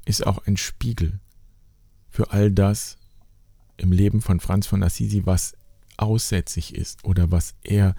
ist 0.04 0.26
auch 0.26 0.47
ein 0.47 0.56
Spiegel 0.56 1.21
für 2.11 2.32
all 2.32 2.50
das 2.50 2.99
im 3.76 3.92
Leben 3.92 4.21
von 4.21 4.40
Franz 4.40 4.66
von 4.66 4.82
Assisi, 4.82 5.25
was 5.25 5.54
aussätzig 5.97 6.75
ist 6.75 7.04
oder 7.04 7.30
was 7.30 7.54
er 7.62 7.94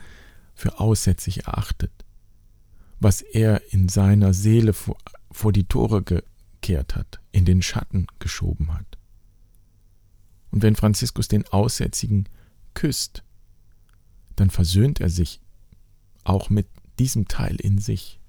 für 0.54 0.80
aussätzig 0.80 1.46
erachtet 1.46 2.03
was 3.04 3.22
er 3.22 3.74
in 3.74 3.90
seiner 3.90 4.34
Seele 4.34 4.74
vor, 4.74 4.98
vor 5.32 5.52
die 5.52 5.66
Tore 5.66 6.02
gekehrt 6.04 6.96
hat, 6.96 7.20
in 7.32 7.46
den 7.46 7.62
Schatten 7.62 8.08
geschoben 8.20 8.74
hat. 8.74 8.98
Und 10.52 10.62
wenn 10.62 10.76
Franziskus 10.76 11.28
den 11.28 11.48
Aussätzigen 11.48 12.30
küsst, 12.74 13.24
dann 14.36 14.50
versöhnt 14.50 15.02
er 15.02 15.10
sich 15.10 15.42
auch 16.24 16.50
mit 16.50 16.68
diesem 17.00 17.28
Teil 17.28 17.56
in 17.58 17.80
sich. 17.80 18.20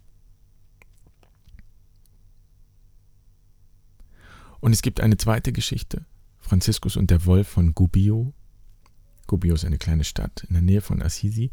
Und 4.60 4.72
es 4.72 4.82
gibt 4.82 5.00
eine 5.00 5.18
zweite 5.18 5.52
Geschichte, 5.52 6.06
Franziskus 6.38 6.96
und 6.96 7.10
der 7.10 7.26
Wolf 7.26 7.48
von 7.48 7.74
Gubbio. 7.74 8.32
Gubbio 9.26 9.54
ist 9.54 9.64
eine 9.64 9.78
kleine 9.78 10.04
Stadt 10.04 10.44
in 10.48 10.54
der 10.54 10.62
Nähe 10.62 10.80
von 10.80 11.02
Assisi. 11.02 11.52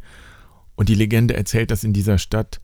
Und 0.75 0.89
die 0.89 0.95
Legende 0.95 1.35
erzählt, 1.35 1.71
dass 1.71 1.83
in 1.83 1.93
dieser 1.93 2.17
Stadt 2.17 2.61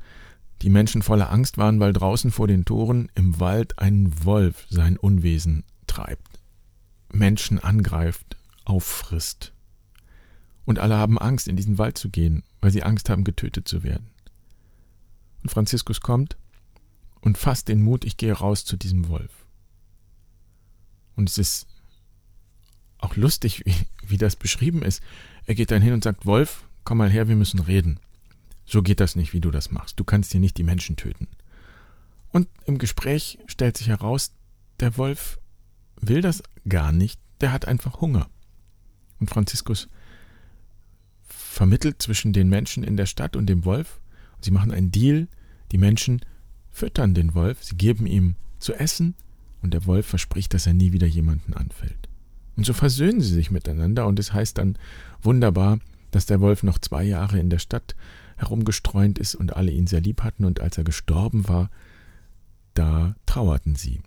die 0.61 0.69
Menschen 0.69 1.01
voller 1.01 1.31
Angst 1.31 1.57
waren, 1.57 1.79
weil 1.79 1.93
draußen 1.93 2.31
vor 2.31 2.47
den 2.47 2.65
Toren 2.65 3.09
im 3.15 3.39
Wald 3.39 3.79
ein 3.79 4.25
Wolf 4.25 4.65
sein 4.69 4.97
Unwesen 4.97 5.63
treibt, 5.85 6.39
Menschen 7.11 7.59
angreift, 7.59 8.37
auffrisst. 8.65 9.53
Und 10.65 10.79
alle 10.79 10.97
haben 10.97 11.17
Angst, 11.17 11.47
in 11.47 11.55
diesen 11.55 11.77
Wald 11.77 11.97
zu 11.97 12.09
gehen, 12.09 12.43
weil 12.59 12.71
sie 12.71 12.83
Angst 12.83 13.09
haben, 13.09 13.23
getötet 13.23 13.67
zu 13.67 13.83
werden. 13.83 14.09
Und 15.43 15.49
Franziskus 15.49 16.01
kommt 16.01 16.37
und 17.21 17.37
fasst 17.37 17.67
den 17.67 17.81
Mut, 17.81 18.03
ich 18.03 18.17
gehe 18.17 18.33
raus 18.33 18.65
zu 18.65 18.75
diesem 18.75 19.07
Wolf. 19.07 19.45
Und 21.15 21.29
es 21.29 21.37
ist 21.37 21.67
auch 22.97 23.15
lustig, 23.15 23.63
wie, 23.65 23.75
wie 24.05 24.17
das 24.17 24.35
beschrieben 24.35 24.81
ist. 24.81 25.01
Er 25.45 25.55
geht 25.55 25.71
dann 25.71 25.81
hin 25.81 25.93
und 25.93 26.03
sagt, 26.03 26.25
Wolf, 26.25 26.67
komm 26.83 26.97
mal 26.97 27.09
her, 27.09 27.27
wir 27.27 27.35
müssen 27.35 27.59
reden. 27.59 27.99
So 28.67 28.83
geht 28.83 28.99
das 28.99 29.15
nicht, 29.15 29.33
wie 29.33 29.39
du 29.39 29.49
das 29.49 29.71
machst. 29.71 29.99
Du 29.99 30.03
kannst 30.03 30.31
hier 30.33 30.41
nicht 30.41 30.57
die 30.57 30.63
Menschen 30.63 30.97
töten. 30.97 31.27
Und 32.29 32.49
im 32.65 32.77
Gespräch 32.77 33.39
stellt 33.47 33.77
sich 33.77 33.87
heraus, 33.87 34.33
der 34.79 34.97
Wolf 34.97 35.39
will 35.99 36.21
das 36.21 36.43
gar 36.67 36.91
nicht, 36.91 37.19
der 37.41 37.51
hat 37.51 37.65
einfach 37.65 38.01
Hunger. 38.01 38.29
Und 39.19 39.29
Franziskus 39.29 39.87
vermittelt 41.23 42.01
zwischen 42.01 42.33
den 42.33 42.49
Menschen 42.49 42.83
in 42.83 42.97
der 42.97 43.05
Stadt 43.05 43.35
und 43.35 43.47
dem 43.47 43.65
Wolf. 43.65 43.99
Sie 44.41 44.51
machen 44.51 44.71
einen 44.71 44.91
Deal. 44.91 45.27
Die 45.71 45.77
Menschen 45.77 46.21
füttern 46.69 47.13
den 47.15 47.33
Wolf, 47.33 47.63
sie 47.63 47.75
geben 47.75 48.05
ihm 48.05 48.35
zu 48.59 48.73
essen 48.73 49.15
und 49.63 49.73
der 49.73 49.85
Wolf 49.85 50.05
verspricht, 50.05 50.53
dass 50.53 50.67
er 50.67 50.73
nie 50.73 50.91
wieder 50.91 51.07
jemanden 51.07 51.53
anfällt. 51.53 52.07
Und 52.55 52.65
so 52.65 52.73
versöhnen 52.73 53.21
sie 53.21 53.33
sich 53.33 53.49
miteinander 53.49 54.05
und 54.05 54.19
es 54.19 54.33
heißt 54.33 54.57
dann 54.57 54.77
wunderbar, 55.21 55.79
dass 56.11 56.25
der 56.25 56.39
Wolf 56.39 56.63
noch 56.63 56.77
zwei 56.77 57.03
Jahre 57.03 57.39
in 57.39 57.49
der 57.49 57.59
Stadt 57.59 57.95
herumgestreunt 58.37 59.19
ist 59.19 59.35
und 59.35 59.55
alle 59.55 59.71
ihn 59.71 59.87
sehr 59.87 60.01
lieb 60.01 60.23
hatten 60.23 60.45
und 60.45 60.61
als 60.61 60.77
er 60.77 60.83
gestorben 60.83 61.47
war, 61.47 61.69
da 62.73 63.15
trauerten 63.25 63.75
sie. 63.75 64.01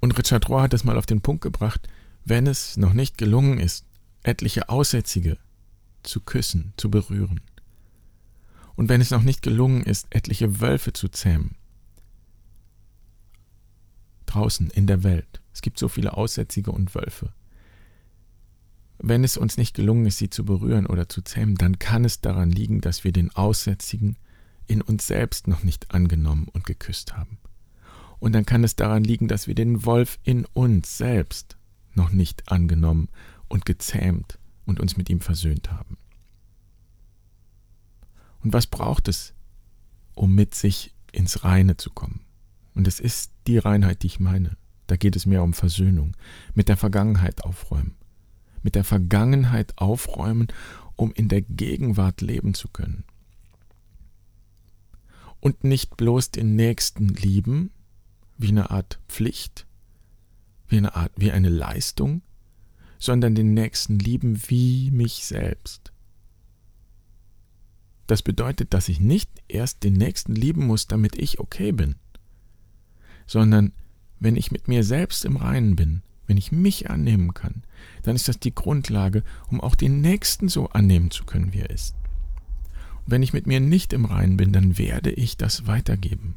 Und 0.00 0.18
Richard 0.18 0.48
Rohr 0.48 0.62
hat 0.62 0.74
es 0.74 0.84
mal 0.84 0.98
auf 0.98 1.06
den 1.06 1.20
Punkt 1.20 1.42
gebracht, 1.42 1.88
wenn 2.24 2.46
es 2.46 2.76
noch 2.76 2.92
nicht 2.92 3.18
gelungen 3.18 3.58
ist, 3.58 3.86
etliche 4.22 4.68
Aussätzige 4.68 5.38
zu 6.02 6.20
küssen, 6.20 6.72
zu 6.76 6.90
berühren, 6.90 7.40
und 8.76 8.90
wenn 8.90 9.00
es 9.00 9.10
noch 9.10 9.22
nicht 9.22 9.42
gelungen 9.42 9.82
ist, 9.82 10.06
etliche 10.10 10.60
Wölfe 10.60 10.92
zu 10.92 11.08
zähmen, 11.08 11.56
draußen 14.26 14.70
in 14.70 14.86
der 14.86 15.02
Welt, 15.02 15.40
es 15.52 15.62
gibt 15.62 15.78
so 15.78 15.88
viele 15.88 16.16
Aussätzige 16.16 16.70
und 16.70 16.94
Wölfe, 16.94 17.32
wenn 18.98 19.24
es 19.24 19.36
uns 19.36 19.56
nicht 19.56 19.74
gelungen 19.74 20.06
ist, 20.06 20.18
sie 20.18 20.30
zu 20.30 20.44
berühren 20.44 20.86
oder 20.86 21.08
zu 21.08 21.22
zähmen, 21.22 21.56
dann 21.56 21.78
kann 21.78 22.04
es 22.04 22.20
daran 22.20 22.50
liegen, 22.50 22.80
dass 22.80 23.04
wir 23.04 23.12
den 23.12 23.34
Aussätzigen 23.34 24.16
in 24.66 24.82
uns 24.82 25.06
selbst 25.06 25.48
noch 25.48 25.62
nicht 25.62 25.94
angenommen 25.94 26.48
und 26.52 26.64
geküsst 26.64 27.16
haben. 27.16 27.38
Und 28.18 28.32
dann 28.32 28.46
kann 28.46 28.64
es 28.64 28.76
daran 28.76 29.04
liegen, 29.04 29.28
dass 29.28 29.46
wir 29.46 29.54
den 29.54 29.84
Wolf 29.84 30.18
in 30.24 30.46
uns 30.46 30.96
selbst 30.96 31.56
noch 31.94 32.10
nicht 32.10 32.50
angenommen 32.50 33.08
und 33.48 33.66
gezähmt 33.66 34.38
und 34.64 34.80
uns 34.80 34.96
mit 34.96 35.10
ihm 35.10 35.20
versöhnt 35.20 35.70
haben. 35.70 35.96
Und 38.42 38.52
was 38.52 38.66
braucht 38.66 39.08
es, 39.08 39.34
um 40.14 40.34
mit 40.34 40.54
sich 40.54 40.94
ins 41.12 41.44
Reine 41.44 41.76
zu 41.76 41.90
kommen? 41.90 42.20
Und 42.74 42.86
es 42.86 43.00
ist 43.00 43.32
die 43.46 43.58
Reinheit, 43.58 44.02
die 44.02 44.08
ich 44.08 44.20
meine. 44.20 44.56
Da 44.86 44.96
geht 44.96 45.16
es 45.16 45.26
mehr 45.26 45.42
um 45.42 45.52
Versöhnung, 45.52 46.16
mit 46.54 46.68
der 46.68 46.76
Vergangenheit 46.76 47.42
aufräumen, 47.42 47.96
mit 48.66 48.74
der 48.74 48.84
Vergangenheit 48.84 49.72
aufräumen, 49.76 50.48
um 50.96 51.12
in 51.12 51.28
der 51.28 51.40
Gegenwart 51.40 52.20
leben 52.20 52.52
zu 52.52 52.68
können 52.68 53.04
und 55.46 55.62
nicht 55.62 55.96
bloß 55.96 56.32
den 56.32 56.56
Nächsten 56.56 57.06
lieben, 57.06 57.70
wie 58.36 58.48
eine 58.48 58.70
Art 58.72 58.98
Pflicht, 59.06 59.64
wie 60.66 60.76
eine 60.76 60.96
Art, 60.96 61.12
wie 61.16 61.30
eine 61.30 61.48
Leistung, 61.48 62.22
sondern 62.98 63.36
den 63.36 63.54
Nächsten 63.54 64.00
lieben 64.00 64.42
wie 64.48 64.90
mich 64.90 65.24
selbst. 65.24 65.92
Das 68.08 68.22
bedeutet, 68.22 68.74
dass 68.74 68.88
ich 68.88 68.98
nicht 68.98 69.30
erst 69.46 69.84
den 69.84 69.92
Nächsten 69.92 70.34
lieben 70.34 70.66
muss, 70.66 70.88
damit 70.88 71.16
ich 71.16 71.38
okay 71.38 71.70
bin, 71.70 71.94
sondern 73.28 73.72
wenn 74.18 74.34
ich 74.34 74.50
mit 74.50 74.66
mir 74.66 74.82
selbst 74.82 75.24
im 75.24 75.36
Reinen 75.36 75.76
bin, 75.76 76.02
wenn 76.26 76.36
ich 76.36 76.52
mich 76.52 76.90
annehmen 76.90 77.34
kann, 77.34 77.62
dann 78.02 78.16
ist 78.16 78.28
das 78.28 78.38
die 78.38 78.54
Grundlage, 78.54 79.22
um 79.48 79.60
auch 79.60 79.74
den 79.74 80.00
Nächsten 80.00 80.48
so 80.48 80.68
annehmen 80.70 81.10
zu 81.10 81.24
können, 81.24 81.52
wie 81.52 81.60
er 81.60 81.70
ist 81.70 81.94
wenn 83.06 83.22
ich 83.22 83.32
mit 83.32 83.46
mir 83.46 83.60
nicht 83.60 83.92
im 83.92 84.04
Reinen 84.04 84.36
bin, 84.36 84.52
dann 84.52 84.76
werde 84.78 85.10
ich 85.10 85.36
das 85.36 85.66
weitergeben. 85.66 86.36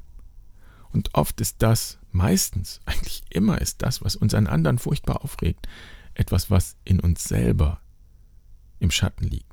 Und 0.91 1.13
oft 1.13 1.41
ist 1.41 1.57
das, 1.59 1.97
meistens, 2.11 2.79
eigentlich 2.85 3.23
immer 3.29 3.59
ist 3.59 3.81
das, 3.81 4.03
was 4.03 4.15
uns 4.15 4.33
an 4.33 4.47
anderen 4.47 4.77
furchtbar 4.77 5.23
aufregt, 5.23 5.67
etwas, 6.13 6.49
was 6.49 6.77
in 6.85 6.99
uns 6.99 7.23
selber 7.23 7.81
im 8.79 8.91
Schatten 8.91 9.25
liegt. 9.25 9.45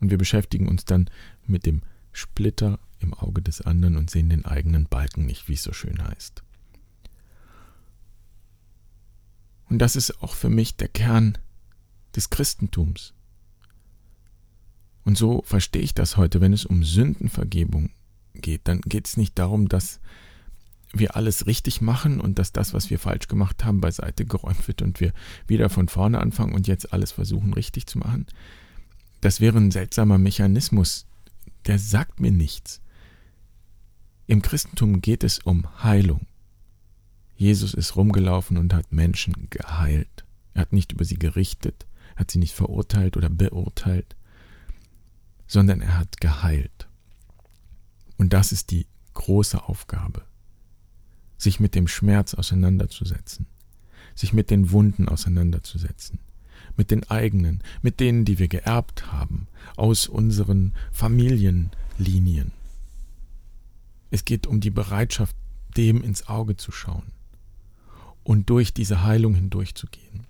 Und 0.00 0.10
wir 0.10 0.18
beschäftigen 0.18 0.68
uns 0.68 0.84
dann 0.84 1.10
mit 1.46 1.66
dem 1.66 1.82
Splitter 2.12 2.78
im 2.98 3.12
Auge 3.12 3.42
des 3.42 3.60
anderen 3.60 3.96
und 3.96 4.10
sehen 4.10 4.28
den 4.28 4.44
eigenen 4.44 4.84
Balken 4.84 5.26
nicht, 5.26 5.48
wie 5.48 5.54
es 5.54 5.62
so 5.62 5.72
schön 5.72 6.02
heißt. 6.02 6.42
Und 9.76 9.80
das 9.80 9.94
ist 9.94 10.22
auch 10.22 10.32
für 10.32 10.48
mich 10.48 10.76
der 10.76 10.88
Kern 10.88 11.36
des 12.14 12.30
Christentums. 12.30 13.12
Und 15.04 15.18
so 15.18 15.42
verstehe 15.44 15.82
ich 15.82 15.92
das 15.92 16.16
heute, 16.16 16.40
wenn 16.40 16.54
es 16.54 16.64
um 16.64 16.82
Sündenvergebung 16.82 17.90
geht, 18.32 18.62
dann 18.68 18.80
geht 18.80 19.06
es 19.06 19.18
nicht 19.18 19.38
darum, 19.38 19.68
dass 19.68 20.00
wir 20.94 21.14
alles 21.14 21.46
richtig 21.46 21.82
machen 21.82 22.22
und 22.22 22.38
dass 22.38 22.52
das, 22.52 22.72
was 22.72 22.88
wir 22.88 22.98
falsch 22.98 23.28
gemacht 23.28 23.66
haben, 23.66 23.82
beiseite 23.82 24.24
geräumt 24.24 24.66
wird 24.66 24.80
und 24.80 24.98
wir 24.98 25.12
wieder 25.46 25.68
von 25.68 25.90
vorne 25.90 26.20
anfangen 26.20 26.54
und 26.54 26.66
jetzt 26.66 26.94
alles 26.94 27.12
versuchen 27.12 27.52
richtig 27.52 27.86
zu 27.86 27.98
machen. 27.98 28.24
Das 29.20 29.42
wäre 29.42 29.58
ein 29.58 29.72
seltsamer 29.72 30.16
Mechanismus, 30.16 31.04
der 31.66 31.78
sagt 31.78 32.18
mir 32.18 32.32
nichts. 32.32 32.80
Im 34.26 34.40
Christentum 34.40 35.02
geht 35.02 35.22
es 35.22 35.38
um 35.38 35.66
Heilung. 35.82 36.26
Jesus 37.36 37.74
ist 37.74 37.96
rumgelaufen 37.96 38.56
und 38.56 38.72
hat 38.72 38.92
Menschen 38.92 39.48
geheilt. 39.50 40.24
Er 40.54 40.62
hat 40.62 40.72
nicht 40.72 40.92
über 40.92 41.04
sie 41.04 41.18
gerichtet, 41.18 41.86
hat 42.16 42.30
sie 42.30 42.38
nicht 42.38 42.54
verurteilt 42.54 43.16
oder 43.16 43.28
beurteilt, 43.28 44.16
sondern 45.46 45.82
er 45.82 45.98
hat 45.98 46.20
geheilt. 46.20 46.88
Und 48.16 48.32
das 48.32 48.52
ist 48.52 48.70
die 48.70 48.86
große 49.12 49.62
Aufgabe, 49.64 50.22
sich 51.36 51.60
mit 51.60 51.74
dem 51.74 51.88
Schmerz 51.88 52.32
auseinanderzusetzen, 52.32 53.46
sich 54.14 54.32
mit 54.32 54.50
den 54.50 54.70
Wunden 54.70 55.06
auseinanderzusetzen, 55.06 56.18
mit 56.74 56.90
den 56.90 57.04
eigenen, 57.10 57.62
mit 57.82 58.00
denen, 58.00 58.24
die 58.24 58.38
wir 58.38 58.48
geerbt 58.48 59.12
haben, 59.12 59.46
aus 59.76 60.08
unseren 60.08 60.72
Familienlinien. 60.90 62.52
Es 64.10 64.24
geht 64.24 64.46
um 64.46 64.60
die 64.60 64.70
Bereitschaft, 64.70 65.36
dem 65.76 66.02
ins 66.02 66.28
Auge 66.28 66.56
zu 66.56 66.72
schauen 66.72 67.12
und 68.26 68.50
durch 68.50 68.74
diese 68.74 69.02
Heilung 69.02 69.34
hindurchzugehen. 69.34 70.26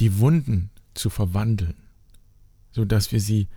Die 0.00 0.18
Wunden 0.18 0.70
zu 0.94 1.10
verwandeln 1.10 1.82
so 2.72 2.84
dass 2.84 3.12
wir 3.12 3.20
sie 3.20 3.48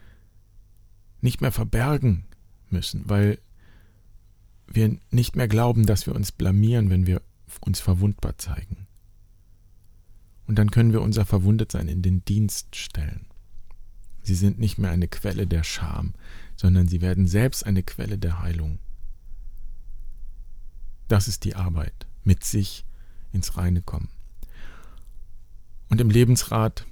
nicht 1.21 1.41
mehr 1.41 1.51
verbergen 1.51 2.25
müssen, 2.69 3.09
weil 3.09 3.39
wir 4.67 4.97
nicht 5.09 5.35
mehr 5.35 5.47
glauben, 5.47 5.85
dass 5.85 6.05
wir 6.05 6.13
uns 6.13 6.31
blamieren, 6.31 6.89
wenn 6.89 7.07
wir 7.07 7.21
uns 7.61 7.79
verwundbar 7.79 8.37
zeigen. 8.37 8.87
Und 10.47 10.59
dann 10.59 10.69
können 10.69 10.93
wir 10.93 11.01
unser 11.01 11.25
Verwundetsein 11.25 11.87
in 11.87 12.01
den 12.01 12.23
Dienst 12.25 12.75
stellen. 12.75 13.25
Sie 14.21 14.35
sind 14.35 14.59
nicht 14.59 14.77
mehr 14.77 14.91
eine 14.91 15.07
Quelle 15.07 15.47
der 15.47 15.63
Scham, 15.63 16.13
sondern 16.55 16.87
sie 16.87 17.01
werden 17.01 17.27
selbst 17.27 17.65
eine 17.65 17.83
Quelle 17.83 18.17
der 18.17 18.41
Heilung. 18.41 18.79
Das 21.07 21.27
ist 21.27 21.43
die 21.43 21.55
Arbeit, 21.55 22.07
mit 22.23 22.43
sich 22.43 22.85
ins 23.31 23.57
Reine 23.57 23.81
kommen. 23.81 24.09
Und 25.89 26.01
im 26.01 26.09
Lebensrat 26.09 26.85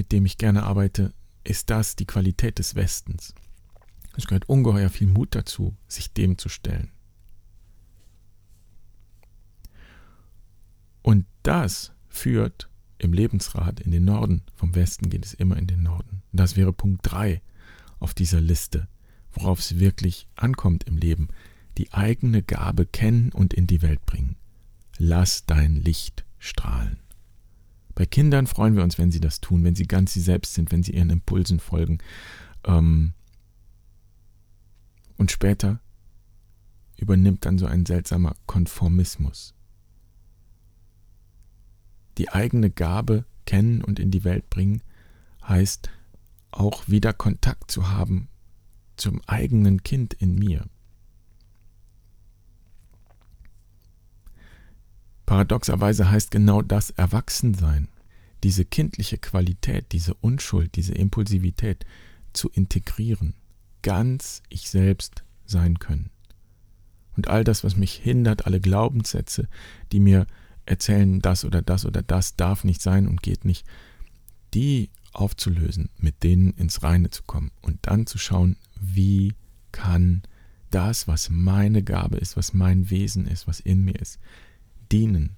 mit 0.00 0.12
dem 0.12 0.24
ich 0.24 0.38
gerne 0.38 0.62
arbeite, 0.62 1.12
ist 1.44 1.68
das 1.68 1.94
die 1.94 2.06
Qualität 2.06 2.58
des 2.58 2.74
Westens. 2.74 3.34
Es 4.16 4.26
gehört 4.26 4.48
ungeheuer 4.48 4.88
viel 4.88 5.06
Mut 5.06 5.34
dazu, 5.34 5.76
sich 5.88 6.14
dem 6.14 6.38
zu 6.38 6.48
stellen. 6.48 6.90
Und 11.02 11.26
das 11.42 11.92
führt 12.08 12.70
im 12.96 13.12
Lebensrat 13.12 13.80
in 13.80 13.90
den 13.90 14.06
Norden. 14.06 14.40
Vom 14.54 14.74
Westen 14.74 15.10
geht 15.10 15.26
es 15.26 15.34
immer 15.34 15.58
in 15.58 15.66
den 15.66 15.82
Norden. 15.82 16.22
Das 16.32 16.56
wäre 16.56 16.72
Punkt 16.72 17.00
3 17.02 17.42
auf 17.98 18.14
dieser 18.14 18.40
Liste, 18.40 18.88
worauf 19.32 19.58
es 19.58 19.78
wirklich 19.78 20.28
ankommt 20.34 20.84
im 20.84 20.96
Leben. 20.96 21.28
Die 21.80 21.94
eigene 21.94 22.42
Gabe 22.42 22.84
kennen 22.84 23.32
und 23.32 23.54
in 23.54 23.66
die 23.66 23.80
Welt 23.80 24.04
bringen. 24.04 24.36
Lass 24.98 25.46
dein 25.46 25.76
Licht 25.76 26.26
strahlen. 26.38 26.98
Bei 27.94 28.04
Kindern 28.04 28.46
freuen 28.46 28.76
wir 28.76 28.82
uns, 28.82 28.98
wenn 28.98 29.10
sie 29.10 29.18
das 29.18 29.40
tun, 29.40 29.64
wenn 29.64 29.74
sie 29.74 29.86
ganz 29.86 30.12
sie 30.12 30.20
selbst 30.20 30.52
sind, 30.52 30.72
wenn 30.72 30.82
sie 30.82 30.92
ihren 30.92 31.08
Impulsen 31.08 31.58
folgen. 31.58 31.96
Ähm 32.64 33.14
und 35.16 35.30
später 35.30 35.80
übernimmt 36.98 37.46
dann 37.46 37.56
so 37.56 37.64
ein 37.64 37.86
seltsamer 37.86 38.36
Konformismus. 38.44 39.54
Die 42.18 42.28
eigene 42.28 42.68
Gabe 42.68 43.24
kennen 43.46 43.82
und 43.82 43.98
in 43.98 44.10
die 44.10 44.24
Welt 44.24 44.50
bringen 44.50 44.82
heißt 45.48 45.88
auch 46.50 46.88
wieder 46.88 47.14
Kontakt 47.14 47.70
zu 47.70 47.88
haben 47.88 48.28
zum 48.96 49.22
eigenen 49.26 49.82
Kind 49.82 50.12
in 50.12 50.34
mir. 50.34 50.66
Paradoxerweise 55.30 56.10
heißt 56.10 56.32
genau 56.32 56.60
das 56.60 56.90
Erwachsensein, 56.90 57.86
diese 58.42 58.64
kindliche 58.64 59.16
Qualität, 59.16 59.92
diese 59.92 60.14
Unschuld, 60.14 60.74
diese 60.74 60.92
Impulsivität 60.92 61.86
zu 62.32 62.48
integrieren, 62.50 63.34
ganz 63.82 64.42
ich 64.48 64.68
selbst 64.68 65.22
sein 65.46 65.78
können. 65.78 66.10
Und 67.16 67.28
all 67.28 67.44
das, 67.44 67.62
was 67.62 67.76
mich 67.76 67.92
hindert, 67.92 68.44
alle 68.44 68.58
Glaubenssätze, 68.58 69.46
die 69.92 70.00
mir 70.00 70.26
erzählen, 70.66 71.20
das 71.20 71.44
oder 71.44 71.62
das 71.62 71.86
oder 71.86 72.02
das 72.02 72.34
darf 72.34 72.64
nicht 72.64 72.82
sein 72.82 73.06
und 73.06 73.22
geht 73.22 73.44
nicht, 73.44 73.64
die 74.52 74.90
aufzulösen, 75.12 75.90
mit 75.96 76.24
denen 76.24 76.54
ins 76.54 76.82
Reine 76.82 77.10
zu 77.10 77.22
kommen 77.22 77.52
und 77.60 77.78
dann 77.82 78.08
zu 78.08 78.18
schauen, 78.18 78.56
wie 78.80 79.34
kann 79.70 80.22
das, 80.70 81.06
was 81.06 81.30
meine 81.30 81.84
Gabe 81.84 82.16
ist, 82.16 82.36
was 82.36 82.52
mein 82.52 82.90
Wesen 82.90 83.28
ist, 83.28 83.46
was 83.46 83.60
in 83.60 83.84
mir 83.84 83.94
ist, 83.94 84.18
dienen. 84.92 85.36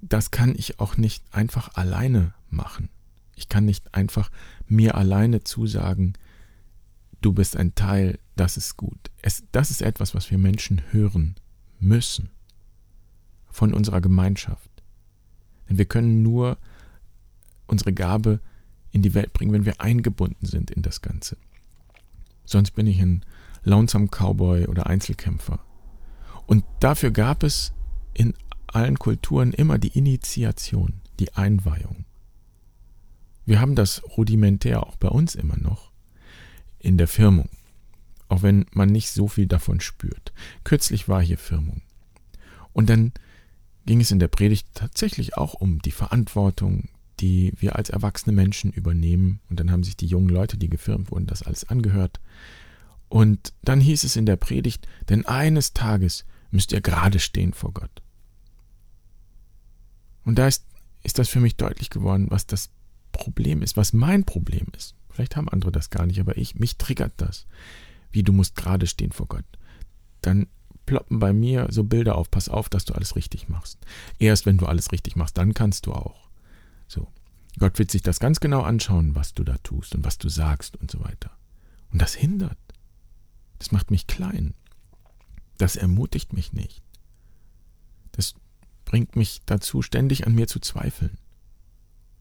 Das 0.00 0.30
kann 0.30 0.54
ich 0.54 0.80
auch 0.80 0.96
nicht 0.96 1.24
einfach 1.32 1.74
alleine 1.74 2.34
machen. 2.50 2.88
Ich 3.36 3.48
kann 3.48 3.64
nicht 3.64 3.94
einfach 3.94 4.30
mir 4.66 4.94
alleine 4.96 5.42
zusagen, 5.42 6.14
du 7.20 7.32
bist 7.32 7.56
ein 7.56 7.74
Teil, 7.74 8.18
das 8.36 8.56
ist 8.56 8.76
gut. 8.76 9.10
Es, 9.22 9.44
das 9.50 9.70
ist 9.70 9.82
etwas, 9.82 10.14
was 10.14 10.30
wir 10.30 10.38
Menschen 10.38 10.82
hören 10.90 11.36
müssen 11.80 12.30
von 13.48 13.72
unserer 13.72 14.00
Gemeinschaft. 14.00 14.70
Denn 15.68 15.78
wir 15.78 15.86
können 15.86 16.22
nur 16.22 16.58
unsere 17.66 17.92
Gabe 17.92 18.40
in 18.90 19.02
die 19.02 19.14
Welt 19.14 19.32
bringen, 19.32 19.52
wenn 19.52 19.64
wir 19.64 19.80
eingebunden 19.80 20.46
sind 20.46 20.70
in 20.70 20.82
das 20.82 21.00
Ganze. 21.00 21.36
Sonst 22.44 22.72
bin 22.72 22.86
ich 22.86 23.00
ein 23.00 23.24
Lonesome 23.62 24.08
Cowboy 24.08 24.66
oder 24.66 24.86
Einzelkämpfer. 24.86 25.60
Und 26.46 26.64
dafür 26.80 27.10
gab 27.10 27.42
es 27.42 27.72
in 28.12 28.34
allen 28.74 28.98
Kulturen 28.98 29.52
immer 29.52 29.78
die 29.78 29.96
Initiation, 29.96 31.00
die 31.20 31.32
Einweihung. 31.34 32.04
Wir 33.46 33.60
haben 33.60 33.74
das 33.74 34.02
rudimentär 34.16 34.86
auch 34.86 34.96
bei 34.96 35.08
uns 35.08 35.34
immer 35.34 35.56
noch 35.56 35.92
in 36.78 36.98
der 36.98 37.08
Firmung, 37.08 37.48
auch 38.28 38.42
wenn 38.42 38.66
man 38.72 38.88
nicht 38.88 39.10
so 39.10 39.28
viel 39.28 39.46
davon 39.46 39.80
spürt. 39.80 40.32
Kürzlich 40.64 41.08
war 41.08 41.22
hier 41.22 41.38
Firmung. 41.38 41.82
Und 42.72 42.90
dann 42.90 43.12
ging 43.86 44.00
es 44.00 44.10
in 44.10 44.18
der 44.18 44.28
Predigt 44.28 44.68
tatsächlich 44.74 45.36
auch 45.36 45.54
um 45.54 45.80
die 45.80 45.90
Verantwortung, 45.90 46.88
die 47.20 47.52
wir 47.56 47.76
als 47.76 47.90
erwachsene 47.90 48.34
Menschen 48.34 48.72
übernehmen. 48.72 49.40
Und 49.48 49.60
dann 49.60 49.70
haben 49.70 49.84
sich 49.84 49.96
die 49.96 50.06
jungen 50.06 50.28
Leute, 50.28 50.56
die 50.56 50.68
gefirmt 50.68 51.10
wurden, 51.10 51.26
das 51.26 51.42
alles 51.42 51.64
angehört. 51.64 52.20
Und 53.08 53.52
dann 53.62 53.80
hieß 53.80 54.04
es 54.04 54.16
in 54.16 54.26
der 54.26 54.36
Predigt, 54.36 54.88
denn 55.08 55.26
eines 55.26 55.72
Tages 55.72 56.24
müsst 56.50 56.72
ihr 56.72 56.80
gerade 56.80 57.20
stehen 57.20 57.52
vor 57.52 57.72
Gott. 57.72 58.02
Und 60.24 60.38
da 60.38 60.48
ist, 60.48 60.64
ist 61.02 61.18
das 61.18 61.28
für 61.28 61.40
mich 61.40 61.56
deutlich 61.56 61.90
geworden, 61.90 62.26
was 62.30 62.46
das 62.46 62.70
Problem 63.12 63.62
ist, 63.62 63.76
was 63.76 63.92
mein 63.92 64.24
Problem 64.24 64.66
ist. 64.76 64.94
Vielleicht 65.10 65.36
haben 65.36 65.48
andere 65.48 65.70
das 65.70 65.90
gar 65.90 66.06
nicht, 66.06 66.20
aber 66.20 66.36
ich, 66.36 66.56
mich 66.56 66.76
triggert 66.76 67.12
das. 67.18 67.46
Wie 68.10 68.22
du 68.22 68.32
musst 68.32 68.56
gerade 68.56 68.86
stehen 68.86 69.12
vor 69.12 69.26
Gott. 69.26 69.44
Dann 70.22 70.48
ploppen 70.86 71.18
bei 71.18 71.32
mir 71.32 71.68
so 71.70 71.84
Bilder 71.84 72.16
auf, 72.16 72.30
pass 72.30 72.48
auf, 72.48 72.68
dass 72.68 72.84
du 72.84 72.94
alles 72.94 73.16
richtig 73.16 73.48
machst. 73.48 73.78
Erst 74.18 74.46
wenn 74.46 74.58
du 74.58 74.66
alles 74.66 74.92
richtig 74.92 75.16
machst, 75.16 75.38
dann 75.38 75.54
kannst 75.54 75.86
du 75.86 75.92
auch. 75.92 76.28
So. 76.88 77.08
Gott 77.58 77.78
wird 77.78 77.90
sich 77.90 78.02
das 78.02 78.18
ganz 78.18 78.40
genau 78.40 78.62
anschauen, 78.62 79.14
was 79.14 79.34
du 79.34 79.44
da 79.44 79.56
tust 79.58 79.94
und 79.94 80.04
was 80.04 80.18
du 80.18 80.28
sagst 80.28 80.76
und 80.76 80.90
so 80.90 81.00
weiter. 81.04 81.30
Und 81.92 82.02
das 82.02 82.14
hindert. 82.14 82.58
Das 83.58 83.70
macht 83.70 83.90
mich 83.90 84.08
klein. 84.08 84.54
Das 85.58 85.76
ermutigt 85.76 86.32
mich 86.32 86.52
nicht. 86.52 86.82
Das 88.12 88.34
bringt 88.94 89.16
mich 89.16 89.40
dazu, 89.44 89.82
ständig 89.82 90.24
an 90.24 90.36
mir 90.36 90.46
zu 90.46 90.60
zweifeln. 90.60 91.18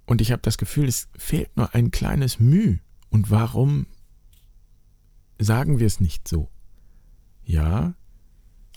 Und 0.07 0.21
ich 0.21 0.31
habe 0.31 0.41
das 0.41 0.57
Gefühl, 0.57 0.87
es 0.87 1.07
fehlt 1.15 1.55
nur 1.55 1.75
ein 1.75 1.91
kleines 1.91 2.39
Müh. 2.39 2.79
Und 3.11 3.29
warum 3.29 3.85
sagen 5.37 5.77
wir 5.77 5.85
es 5.85 5.99
nicht 5.99 6.27
so? 6.27 6.49
Ja, 7.43 7.93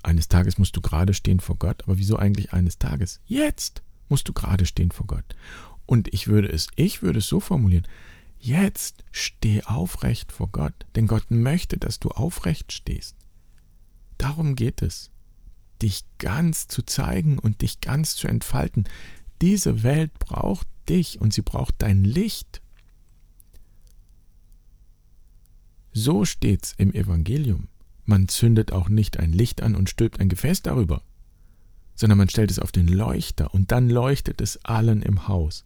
eines 0.03 0.29
Tages 0.29 0.59
musst 0.59 0.77
du 0.77 0.83
gerade 0.83 1.15
stehen 1.15 1.41
vor 1.41 1.57
Gott, 1.57 1.85
aber 1.85 1.97
wieso 1.97 2.19
eigentlich 2.19 2.53
eines 2.53 2.77
Tages? 2.77 3.23
Jetzt 3.25 3.83
musst 4.11 4.29
du 4.29 4.35
gerade 4.35 4.67
stehen 4.67 4.91
vor 4.91 5.07
Gott. 5.07 5.35
Und 5.87 6.13
ich 6.13 6.29
würde 6.29 6.49
es, 6.49 6.67
ich 6.77 7.01
würde 7.01 7.21
es 7.21 7.27
so 7.29 7.41
formulieren, 7.41 7.89
jetzt 8.39 9.05
steh 9.11 9.63
aufrecht 9.63 10.33
vor 10.33 10.49
Gott, 10.49 10.85
denn 10.97 11.07
Gott 11.07 11.31
möchte, 11.31 11.79
dass 11.79 11.99
du 11.99 12.11
aufrecht 12.11 12.73
stehst. 12.73 13.17
Darum 14.19 14.55
geht 14.55 14.83
es, 14.83 15.11
dich 15.83 16.05
ganz 16.19 16.69
zu 16.69 16.83
zeigen 16.83 17.39
und 17.39 17.63
dich 17.63 17.81
ganz 17.81 18.17
zu 18.17 18.29
entfalten. 18.29 18.85
Diese 19.41 19.83
Welt 19.83 20.19
braucht 20.19 20.67
dich 20.89 21.21
und 21.21 21.33
sie 21.33 21.43
braucht 21.43 21.75
dein 21.79 22.05
Licht. 22.05 22.63
So 25.93 26.25
steht's 26.25 26.75
im 26.77 26.93
Evangelium. 26.93 27.69
Man 28.05 28.29
zündet 28.29 28.73
auch 28.73 28.89
nicht 28.89 29.19
ein 29.19 29.33
Licht 29.33 29.63
an 29.63 29.75
und 29.75 29.91
stülpt 29.91 30.21
ein 30.21 30.29
Gefäß 30.29 30.63
darüber, 30.63 31.03
sondern 31.95 32.19
man 32.19 32.29
stellt 32.29 32.51
es 32.51 32.59
auf 32.59 32.71
den 32.71 32.87
Leuchter 32.87 33.53
und 33.53 33.73
dann 33.73 33.89
leuchtet 33.89 34.41
es 34.41 34.65
allen 34.65 35.03
im 35.03 35.27
Haus. 35.27 35.65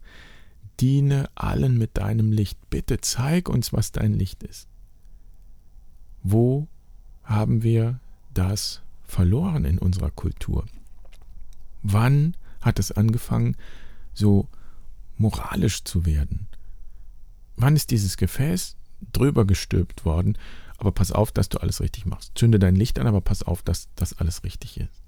Diene 0.80 1.28
allen 1.34 1.76
mit 1.76 1.98
deinem 1.98 2.32
Licht. 2.32 2.58
Bitte 2.70 3.00
zeig 3.00 3.48
uns, 3.48 3.72
was 3.72 3.92
dein 3.92 4.14
Licht 4.14 4.42
ist. 4.42 4.68
Wo 6.22 6.68
haben 7.22 7.62
wir 7.62 8.00
das 8.32 8.82
verloren 9.10 9.64
in 9.64 9.78
unserer 9.78 10.10
Kultur? 10.10 10.64
Wann 11.82 12.36
hat 12.60 12.78
es 12.78 12.92
angefangen, 12.92 13.56
so 14.14 14.48
moralisch 15.16 15.84
zu 15.84 16.06
werden? 16.06 16.46
Wann 17.56 17.76
ist 17.76 17.90
dieses 17.90 18.16
Gefäß 18.16 18.76
drüber 19.12 19.44
gestülpt 19.44 20.04
worden? 20.04 20.38
Aber 20.78 20.92
pass 20.92 21.12
auf, 21.12 21.30
dass 21.30 21.50
du 21.50 21.58
alles 21.58 21.80
richtig 21.80 22.06
machst. 22.06 22.32
Zünde 22.34 22.58
dein 22.58 22.74
Licht 22.74 22.98
an, 22.98 23.06
aber 23.06 23.20
pass 23.20 23.42
auf, 23.42 23.62
dass 23.62 23.88
das 23.96 24.14
alles 24.14 24.44
richtig 24.44 24.80
ist. 24.80 25.02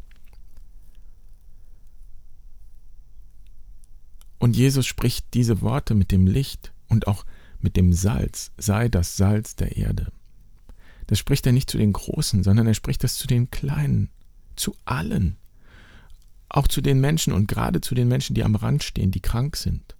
Und 4.38 4.56
Jesus 4.56 4.86
spricht 4.86 5.32
diese 5.34 5.62
Worte 5.62 5.94
mit 5.94 6.10
dem 6.10 6.26
Licht 6.26 6.72
und 6.88 7.06
auch 7.06 7.24
mit 7.60 7.76
dem 7.76 7.92
Salz. 7.92 8.50
Sei 8.58 8.88
das 8.88 9.16
Salz 9.16 9.56
der 9.56 9.76
Erde. 9.76 10.12
Das 11.06 11.18
spricht 11.18 11.46
er 11.46 11.52
nicht 11.52 11.70
zu 11.70 11.78
den 11.78 11.92
Großen, 11.92 12.42
sondern 12.42 12.66
er 12.66 12.74
spricht 12.74 13.04
das 13.04 13.16
zu 13.16 13.26
den 13.26 13.50
Kleinen, 13.50 14.10
zu 14.56 14.76
allen. 14.84 15.36
Auch 16.48 16.68
zu 16.68 16.80
den 16.80 17.00
Menschen 17.00 17.32
und 17.32 17.48
gerade 17.48 17.80
zu 17.80 17.94
den 17.94 18.08
Menschen, 18.08 18.34
die 18.34 18.44
am 18.44 18.54
Rand 18.54 18.82
stehen, 18.82 19.10
die 19.10 19.20
krank 19.20 19.56
sind. 19.56 19.96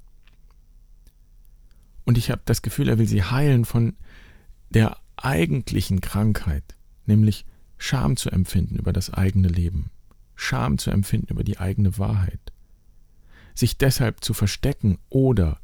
Und 2.05 2.19
ich 2.19 2.31
habe 2.31 2.43
das 2.45 2.63
Gefühl, 2.63 2.89
er 2.89 2.99
will 2.99 3.09
sie 3.09 3.23
heilen 3.23 3.65
von 3.65 3.97
der 4.71 4.99
eigentlichen 5.17 6.01
Krankheit, 6.01 6.65
nämlich 7.07 7.47
Scham 7.79 8.17
zu 8.17 8.31
empfinden 8.31 8.77
über 8.77 8.93
das 8.93 9.13
eigene 9.13 9.49
Leben, 9.49 9.91
Scham 10.35 10.79
zu 10.79 10.91
empfinden 10.91 11.29
über 11.33 11.45
die 11.45 11.59
eigene 11.59 11.99
Wahrheit, 11.99 12.53
sich 13.55 13.79
deshalb 13.79 14.23
zu 14.25 14.35
verstecken 14.35 14.99
oder 15.09 15.61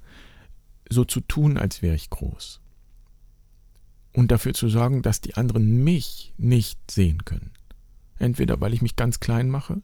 so 0.89 1.05
zu 1.05 1.21
tun, 1.21 1.59
als 1.59 1.83
wäre 1.83 1.95
ich 1.95 2.11
groß 2.11 2.61
und 4.13 4.31
dafür 4.31 4.55
zu 4.55 4.69
sorgen, 4.69 5.03
dass 5.03 5.21
die 5.21 5.35
anderen 5.35 5.85
mich 5.85 6.33
nicht 6.37 6.91
sehen 6.91 7.25
können. 7.25 7.53
Entweder 8.19 8.61
weil 8.61 8.75
ich 8.75 8.83
mich 8.83 8.97
ganz 8.97 9.21
klein 9.21 9.49
mache 9.49 9.81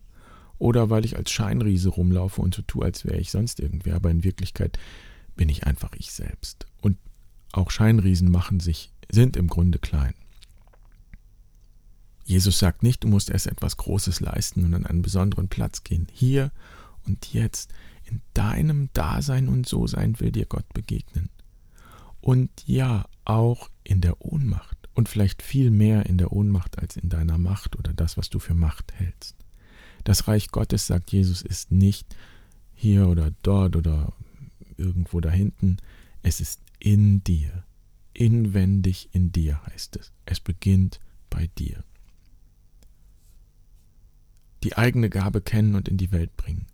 oder 0.59 0.91
weil 0.91 1.05
ich 1.05 1.17
als 1.17 1.31
Scheinriese 1.31 1.89
rumlaufe 1.89 2.41
und 2.41 2.55
so 2.55 2.63
tue, 2.63 2.85
als 2.85 3.05
wäre 3.05 3.19
ich 3.19 3.31
sonst 3.31 3.61
irgendwer, 3.61 3.97
aber 3.97 4.11
in 4.11 4.25
Wirklichkeit 4.25 4.79
bin 5.37 5.49
ich 5.49 5.67
einfach 5.67 5.93
ich 5.97 6.13
selbst. 6.13 6.67
Und 6.81 6.97
auch 7.53 7.71
Scheinriesen 7.71 8.31
machen 8.31 8.61
sich, 8.61 8.93
sind 9.11 9.37
im 9.37 9.49
Grunde 9.49 9.79
klein. 9.79 10.15
Jesus 12.25 12.59
sagt 12.59 12.83
nicht, 12.83 13.05
du 13.05 13.09
musst 13.09 13.31
erst 13.31 13.47
etwas 13.47 13.77
Großes 13.77 14.21
leisten 14.21 14.65
und 14.65 14.75
an 14.75 14.87
einen 14.87 15.03
besonderen 15.03 15.49
Platz 15.49 15.85
gehen. 15.85 16.09
Hier 16.11 16.51
und 17.07 17.33
jetzt, 17.35 17.73
in 18.07 18.23
deinem 18.33 18.91
Dasein 18.93 19.49
und 19.49 19.69
So-Sein 19.69 20.21
will 20.21 20.33
dir 20.33 20.47
Gott 20.47 20.73
begegnen. 20.73 21.31
Und 22.21 22.51
ja, 22.67 23.07
auch 23.25 23.69
in 23.85 24.01
der 24.01 24.25
Ohnmacht 24.25 24.89
und 24.95 25.09
vielleicht 25.09 25.43
viel 25.43 25.71
mehr 25.71 26.07
in 26.07 26.19
der 26.19 26.33
Ohnmacht 26.33 26.79
als 26.79 26.97
in 26.97 27.09
deiner 27.09 27.39
Macht 27.39 27.77
oder 27.77 27.93
das, 27.93 28.17
was 28.17 28.31
du 28.31 28.39
für 28.39 28.55
Macht 28.55 28.93
hältst. 28.95 29.37
Das 30.03 30.27
Reich 30.27 30.49
Gottes, 30.49 30.87
sagt 30.87 31.13
Jesus, 31.13 31.43
ist 31.43 31.71
nicht 31.71 32.17
hier 32.75 33.09
oder 33.09 33.31
dort 33.43 33.77
oder 33.77 34.13
irgendwo 34.77 35.21
da 35.21 35.31
hinten, 35.31 35.77
es 36.23 36.41
ist 36.41 36.61
in 36.79 37.23
dir. 37.23 37.65
Inwendig 38.13 39.09
in 39.13 39.33
dir 39.33 39.65
heißt 39.67 39.97
es. 39.97 40.13
Es 40.25 40.41
beginnt 40.41 41.01
bei 41.31 41.49
dir. 41.59 41.83
Die 44.63 44.77
eigene 44.77 45.11
Gabe 45.11 45.41
kennen 45.41 45.75
und 45.75 45.89
in 45.89 45.97
die 45.97 46.13
Welt 46.13 46.37
bringen. 46.37 46.67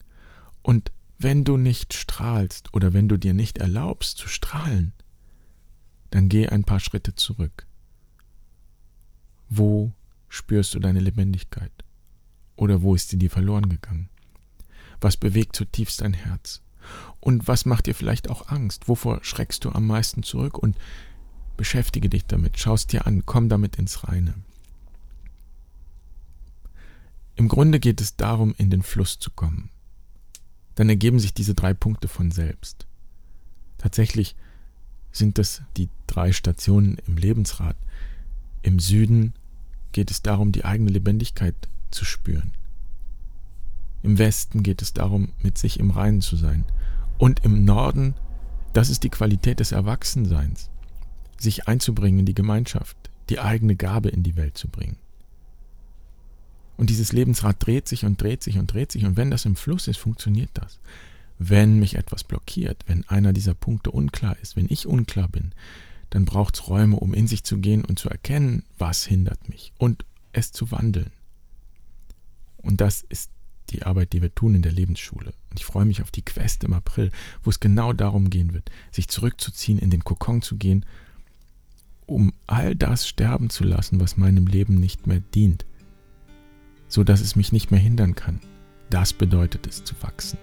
Und 0.62 0.92
wenn 1.18 1.44
du 1.44 1.56
nicht 1.56 1.94
strahlst 1.94 2.72
oder 2.72 2.92
wenn 2.92 3.08
du 3.08 3.16
dir 3.16 3.34
nicht 3.34 3.58
erlaubst 3.58 4.18
zu 4.18 4.28
strahlen, 4.28 4.92
dann 6.10 6.28
geh 6.28 6.48
ein 6.48 6.64
paar 6.64 6.80
Schritte 6.80 7.14
zurück. 7.14 7.66
Wo 9.48 9.92
spürst 10.28 10.74
du 10.74 10.78
deine 10.78 11.00
Lebendigkeit? 11.00 11.72
Oder 12.56 12.82
wo 12.82 12.94
ist 12.94 13.08
sie 13.08 13.18
dir 13.18 13.30
verloren 13.30 13.68
gegangen? 13.68 14.08
Was 15.00 15.16
bewegt 15.16 15.56
zutiefst 15.56 16.02
dein 16.02 16.12
Herz? 16.12 16.62
Und 17.20 17.48
was 17.48 17.66
macht 17.66 17.86
dir 17.86 17.94
vielleicht 17.94 18.28
auch 18.30 18.48
Angst? 18.48 18.88
Wovor 18.88 19.22
schreckst 19.22 19.64
du 19.64 19.70
am 19.70 19.86
meisten 19.86 20.22
zurück? 20.22 20.58
Und 20.58 20.76
beschäftige 21.56 22.08
dich 22.08 22.26
damit, 22.26 22.58
schaust 22.58 22.92
dir 22.92 23.06
an, 23.06 23.24
komm 23.26 23.48
damit 23.48 23.76
ins 23.76 24.04
Reine. 24.08 24.34
Im 27.36 27.48
Grunde 27.48 27.80
geht 27.80 28.00
es 28.00 28.16
darum, 28.16 28.54
in 28.56 28.70
den 28.70 28.82
Fluss 28.82 29.18
zu 29.18 29.30
kommen. 29.30 29.70
Dann 30.74 30.88
ergeben 30.88 31.18
sich 31.18 31.34
diese 31.34 31.54
drei 31.54 31.74
Punkte 31.74 32.08
von 32.08 32.30
selbst. 32.30 32.86
Tatsächlich 33.78 34.36
sind 35.12 35.38
das 35.38 35.62
die 35.76 35.88
drei 36.06 36.32
Stationen 36.32 36.98
im 37.06 37.16
Lebensrad. 37.16 37.76
Im 38.62 38.78
Süden 38.78 39.34
geht 39.92 40.10
es 40.10 40.22
darum, 40.22 40.52
die 40.52 40.64
eigene 40.64 40.90
Lebendigkeit 40.90 41.54
zu 41.90 42.04
spüren. 42.04 42.52
Im 44.02 44.18
Westen 44.18 44.62
geht 44.62 44.82
es 44.82 44.92
darum, 44.92 45.32
mit 45.42 45.58
sich 45.58 45.78
im 45.78 45.90
Reinen 45.90 46.20
zu 46.20 46.36
sein. 46.36 46.64
Und 47.18 47.44
im 47.44 47.64
Norden, 47.64 48.14
das 48.72 48.88
ist 48.88 49.02
die 49.02 49.10
Qualität 49.10 49.60
des 49.60 49.72
Erwachsenseins, 49.72 50.70
sich 51.38 51.68
einzubringen 51.68 52.20
in 52.20 52.26
die 52.26 52.34
Gemeinschaft, 52.34 52.96
die 53.28 53.40
eigene 53.40 53.76
Gabe 53.76 54.08
in 54.08 54.22
die 54.22 54.36
Welt 54.36 54.56
zu 54.56 54.68
bringen. 54.68 54.96
Und 56.76 56.88
dieses 56.88 57.12
Lebensrad 57.12 57.56
dreht 57.58 57.88
sich 57.88 58.06
und 58.06 58.22
dreht 58.22 58.42
sich 58.42 58.56
und 58.56 58.72
dreht 58.72 58.90
sich. 58.90 59.04
Und 59.04 59.18
wenn 59.18 59.30
das 59.30 59.44
im 59.44 59.54
Fluss 59.54 59.86
ist, 59.86 59.98
funktioniert 59.98 60.48
das. 60.54 60.80
Wenn 61.42 61.78
mich 61.78 61.94
etwas 61.94 62.22
blockiert, 62.22 62.84
wenn 62.86 63.08
einer 63.08 63.32
dieser 63.32 63.54
Punkte 63.54 63.92
unklar 63.92 64.36
ist, 64.42 64.56
wenn 64.56 64.66
ich 64.68 64.86
unklar 64.86 65.26
bin, 65.26 65.52
dann 66.10 66.26
braucht 66.26 66.56
es 66.56 66.68
Räume, 66.68 66.96
um 66.96 67.14
in 67.14 67.26
sich 67.26 67.44
zu 67.44 67.56
gehen 67.56 67.82
und 67.82 67.98
zu 67.98 68.10
erkennen, 68.10 68.62
was 68.76 69.06
hindert 69.06 69.48
mich 69.48 69.72
und 69.78 70.04
es 70.34 70.52
zu 70.52 70.70
wandeln. 70.70 71.12
Und 72.58 72.82
das 72.82 73.00
ist 73.00 73.30
die 73.70 73.84
Arbeit, 73.84 74.12
die 74.12 74.20
wir 74.20 74.34
tun 74.34 74.54
in 74.54 74.60
der 74.60 74.72
Lebensschule. 74.72 75.32
Und 75.48 75.58
ich 75.58 75.64
freue 75.64 75.86
mich 75.86 76.02
auf 76.02 76.10
die 76.10 76.26
Quest 76.26 76.62
im 76.62 76.74
April, 76.74 77.10
wo 77.42 77.48
es 77.48 77.58
genau 77.58 77.94
darum 77.94 78.28
gehen 78.28 78.52
wird, 78.52 78.70
sich 78.90 79.08
zurückzuziehen, 79.08 79.78
in 79.78 79.88
den 79.88 80.04
Kokon 80.04 80.42
zu 80.42 80.58
gehen, 80.58 80.84
um 82.04 82.34
all 82.48 82.76
das 82.76 83.08
sterben 83.08 83.48
zu 83.48 83.64
lassen, 83.64 83.98
was 83.98 84.18
meinem 84.18 84.46
Leben 84.46 84.74
nicht 84.74 85.06
mehr 85.06 85.20
dient, 85.20 85.64
so 86.86 87.02
dass 87.02 87.22
es 87.22 87.34
mich 87.34 87.50
nicht 87.50 87.70
mehr 87.70 87.80
hindern 87.80 88.14
kann. 88.14 88.40
Das 88.90 89.14
bedeutet 89.14 89.66
es 89.66 89.84
zu 89.84 89.94
wachsen. 90.02 90.38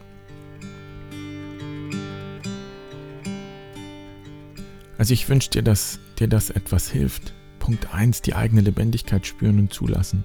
Also 4.97 5.13
ich 5.13 5.29
wünsche 5.29 5.49
dir, 5.49 5.61
dass 5.61 5.99
dir 6.19 6.27
das 6.27 6.49
etwas 6.49 6.89
hilft. 6.89 7.33
Punkt 7.59 7.93
1, 7.93 8.21
die 8.21 8.35
eigene 8.35 8.61
Lebendigkeit 8.61 9.25
spüren 9.25 9.59
und 9.59 9.73
zulassen. 9.73 10.23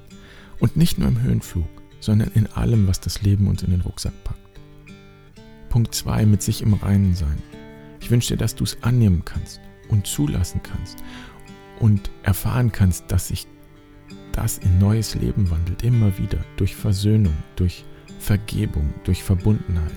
Und 0.61 0.77
nicht 0.77 0.99
nur 0.99 1.09
im 1.09 1.21
Höhenflug 1.21 1.69
sondern 2.03 2.31
in 2.35 2.49
allem, 2.49 2.89
was 2.89 3.01
das 3.01 3.23
Leben 3.23 3.47
uns 3.47 3.63
in 3.63 3.71
den 3.71 3.81
Rucksack 3.81 4.13
packt. 4.25 4.39
Punkt 5.69 5.95
2, 5.95 6.27
mit 6.27 6.43
sich 6.43 6.61
im 6.61 6.75
Reinen 6.75 7.15
sein. 7.15 7.41
Ich 8.01 8.11
wünsche 8.11 8.35
dir, 8.35 8.37
dass 8.37 8.57
du 8.57 8.65
es 8.65 8.83
annehmen 8.83 9.23
kannst 9.25 9.61
und 9.89 10.07
zulassen 10.07 10.61
kannst 10.63 11.03
und 11.79 12.11
erfahren 12.25 12.73
kannst, 12.73 13.11
dass 13.11 13.29
sich 13.29 13.47
das 14.33 14.59
in 14.59 14.79
neues 14.79 15.15
Leben 15.15 15.51
wandelt, 15.51 15.85
immer 15.85 16.19
wieder, 16.19 16.39
durch 16.57 16.75
Versöhnung, 16.75 17.37
durch 17.57 17.85
Vergebung, 18.19 18.93
durch 19.05 19.23
Verbundenheit. 19.23 19.93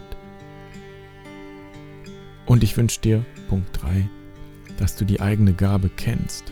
Und 2.46 2.64
ich 2.64 2.78
wünsche 2.78 3.02
dir, 3.02 3.26
Punkt 3.50 3.82
3, 3.82 4.08
dass 4.78 4.96
du 4.96 5.06
die 5.06 5.22
eigene 5.22 5.54
Gabe 5.54 5.90
kennst 5.96 6.52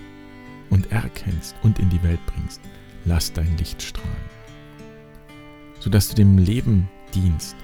und 0.70 0.92
erkennst 0.92 1.56
und 1.64 1.80
in 1.80 1.90
die 1.90 2.04
Welt 2.04 2.26
bringst. 2.26 2.62
Lass 3.06 3.34
dein 3.34 3.58
Licht 3.58 3.82
strahlen 3.82 4.34
sodass 5.84 6.08
du 6.08 6.16
dem 6.16 6.38
Leben 6.38 6.88
dienst 7.14 7.58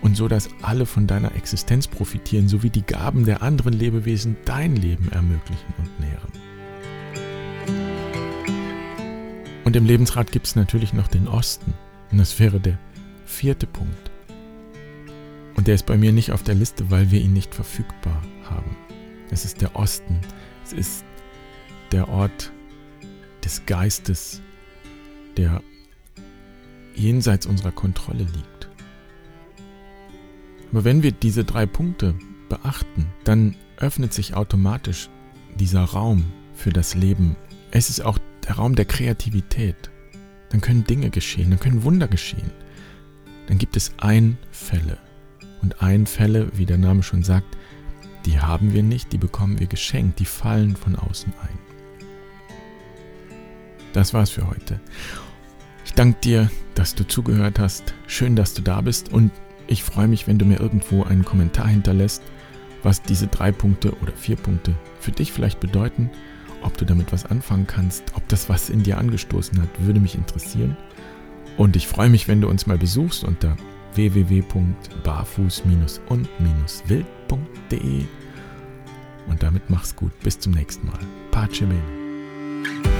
und 0.00 0.16
so 0.16 0.26
dass 0.26 0.48
alle 0.62 0.86
von 0.86 1.06
deiner 1.06 1.34
Existenz 1.36 1.86
profitieren, 1.86 2.48
sowie 2.48 2.70
die 2.70 2.82
Gaben 2.82 3.26
der 3.26 3.42
anderen 3.42 3.74
Lebewesen 3.74 4.38
dein 4.46 4.74
Leben 4.74 5.12
ermöglichen 5.12 5.74
und 5.76 6.00
nähren. 6.00 6.32
Und 9.64 9.76
im 9.76 9.84
Lebensrat 9.84 10.32
gibt 10.32 10.46
es 10.46 10.56
natürlich 10.56 10.94
noch 10.94 11.08
den 11.08 11.28
Osten. 11.28 11.74
Und 12.10 12.16
das 12.16 12.38
wäre 12.38 12.58
der 12.58 12.78
vierte 13.26 13.66
Punkt. 13.66 14.10
Und 15.54 15.66
der 15.66 15.74
ist 15.74 15.84
bei 15.84 15.98
mir 15.98 16.12
nicht 16.12 16.32
auf 16.32 16.42
der 16.42 16.54
Liste, 16.54 16.90
weil 16.90 17.10
wir 17.10 17.20
ihn 17.20 17.34
nicht 17.34 17.54
verfügbar 17.54 18.22
haben. 18.48 18.76
Es 19.30 19.44
ist 19.44 19.60
der 19.60 19.76
Osten. 19.76 20.20
Es 20.64 20.72
ist 20.72 21.04
der 21.92 22.08
Ort 22.08 22.52
des 23.44 23.64
Geistes, 23.66 24.42
der 25.36 25.62
jenseits 26.94 27.46
unserer 27.46 27.72
Kontrolle 27.72 28.24
liegt. 28.24 28.68
Aber 30.70 30.84
wenn 30.84 31.02
wir 31.02 31.12
diese 31.12 31.44
drei 31.44 31.66
Punkte 31.66 32.14
beachten, 32.48 33.06
dann 33.24 33.56
öffnet 33.78 34.12
sich 34.12 34.34
automatisch 34.34 35.08
dieser 35.54 35.84
Raum 35.84 36.24
für 36.54 36.70
das 36.70 36.94
Leben. 36.94 37.36
Es 37.70 37.88
ist 37.88 38.00
auch 38.00 38.18
der 38.46 38.56
Raum 38.56 38.74
der 38.74 38.84
Kreativität. 38.84 39.90
Dann 40.50 40.60
können 40.60 40.84
Dinge 40.84 41.10
geschehen, 41.10 41.50
dann 41.50 41.60
können 41.60 41.84
Wunder 41.84 42.08
geschehen. 42.08 42.50
Dann 43.46 43.58
gibt 43.58 43.76
es 43.76 43.92
Einfälle. 43.98 44.98
Und 45.62 45.82
Einfälle, 45.82 46.50
wie 46.54 46.66
der 46.66 46.78
Name 46.78 47.02
schon 47.02 47.22
sagt, 47.22 47.56
die 48.26 48.40
haben 48.40 48.72
wir 48.72 48.82
nicht, 48.82 49.12
die 49.12 49.18
bekommen 49.18 49.58
wir 49.60 49.66
geschenkt, 49.66 50.18
die 50.18 50.24
fallen 50.24 50.76
von 50.76 50.96
außen 50.96 51.32
ein. 51.42 51.58
Das 53.92 54.14
war's 54.14 54.30
für 54.30 54.48
heute. 54.48 54.80
Ich 55.84 55.94
danke 55.94 56.20
dir, 56.20 56.50
dass 56.74 56.94
du 56.94 57.06
zugehört 57.06 57.58
hast. 57.58 57.94
Schön, 58.06 58.36
dass 58.36 58.54
du 58.54 58.62
da 58.62 58.80
bist 58.80 59.12
und 59.12 59.32
ich 59.66 59.82
freue 59.82 60.08
mich, 60.08 60.26
wenn 60.26 60.38
du 60.38 60.44
mir 60.44 60.60
irgendwo 60.60 61.04
einen 61.04 61.24
Kommentar 61.24 61.68
hinterlässt, 61.68 62.22
was 62.82 63.02
diese 63.02 63.26
drei 63.26 63.52
Punkte 63.52 63.92
oder 64.00 64.12
vier 64.12 64.36
Punkte 64.36 64.74
für 65.00 65.12
dich 65.12 65.32
vielleicht 65.32 65.60
bedeuten, 65.60 66.10
ob 66.62 66.76
du 66.76 66.84
damit 66.84 67.12
was 67.12 67.26
anfangen 67.26 67.66
kannst, 67.66 68.04
ob 68.14 68.28
das 68.28 68.48
was 68.48 68.70
in 68.70 68.82
dir 68.82 68.98
angestoßen 68.98 69.60
hat, 69.60 69.68
würde 69.78 70.00
mich 70.00 70.14
interessieren. 70.14 70.76
Und 71.56 71.76
ich 71.76 71.88
freue 71.88 72.08
mich, 72.08 72.28
wenn 72.28 72.40
du 72.40 72.48
uns 72.48 72.66
mal 72.66 72.78
besuchst 72.78 73.24
unter 73.24 73.56
www.barfuß-und-wild.de. 77.28 78.04
Und 79.28 79.42
damit 79.42 79.68
mach's 79.68 79.94
gut. 79.94 80.12
Bis 80.20 80.38
zum 80.38 80.52
nächsten 80.52 80.86
Mal. 80.86 80.98
Pace 81.30 81.60
bene. 81.60 82.97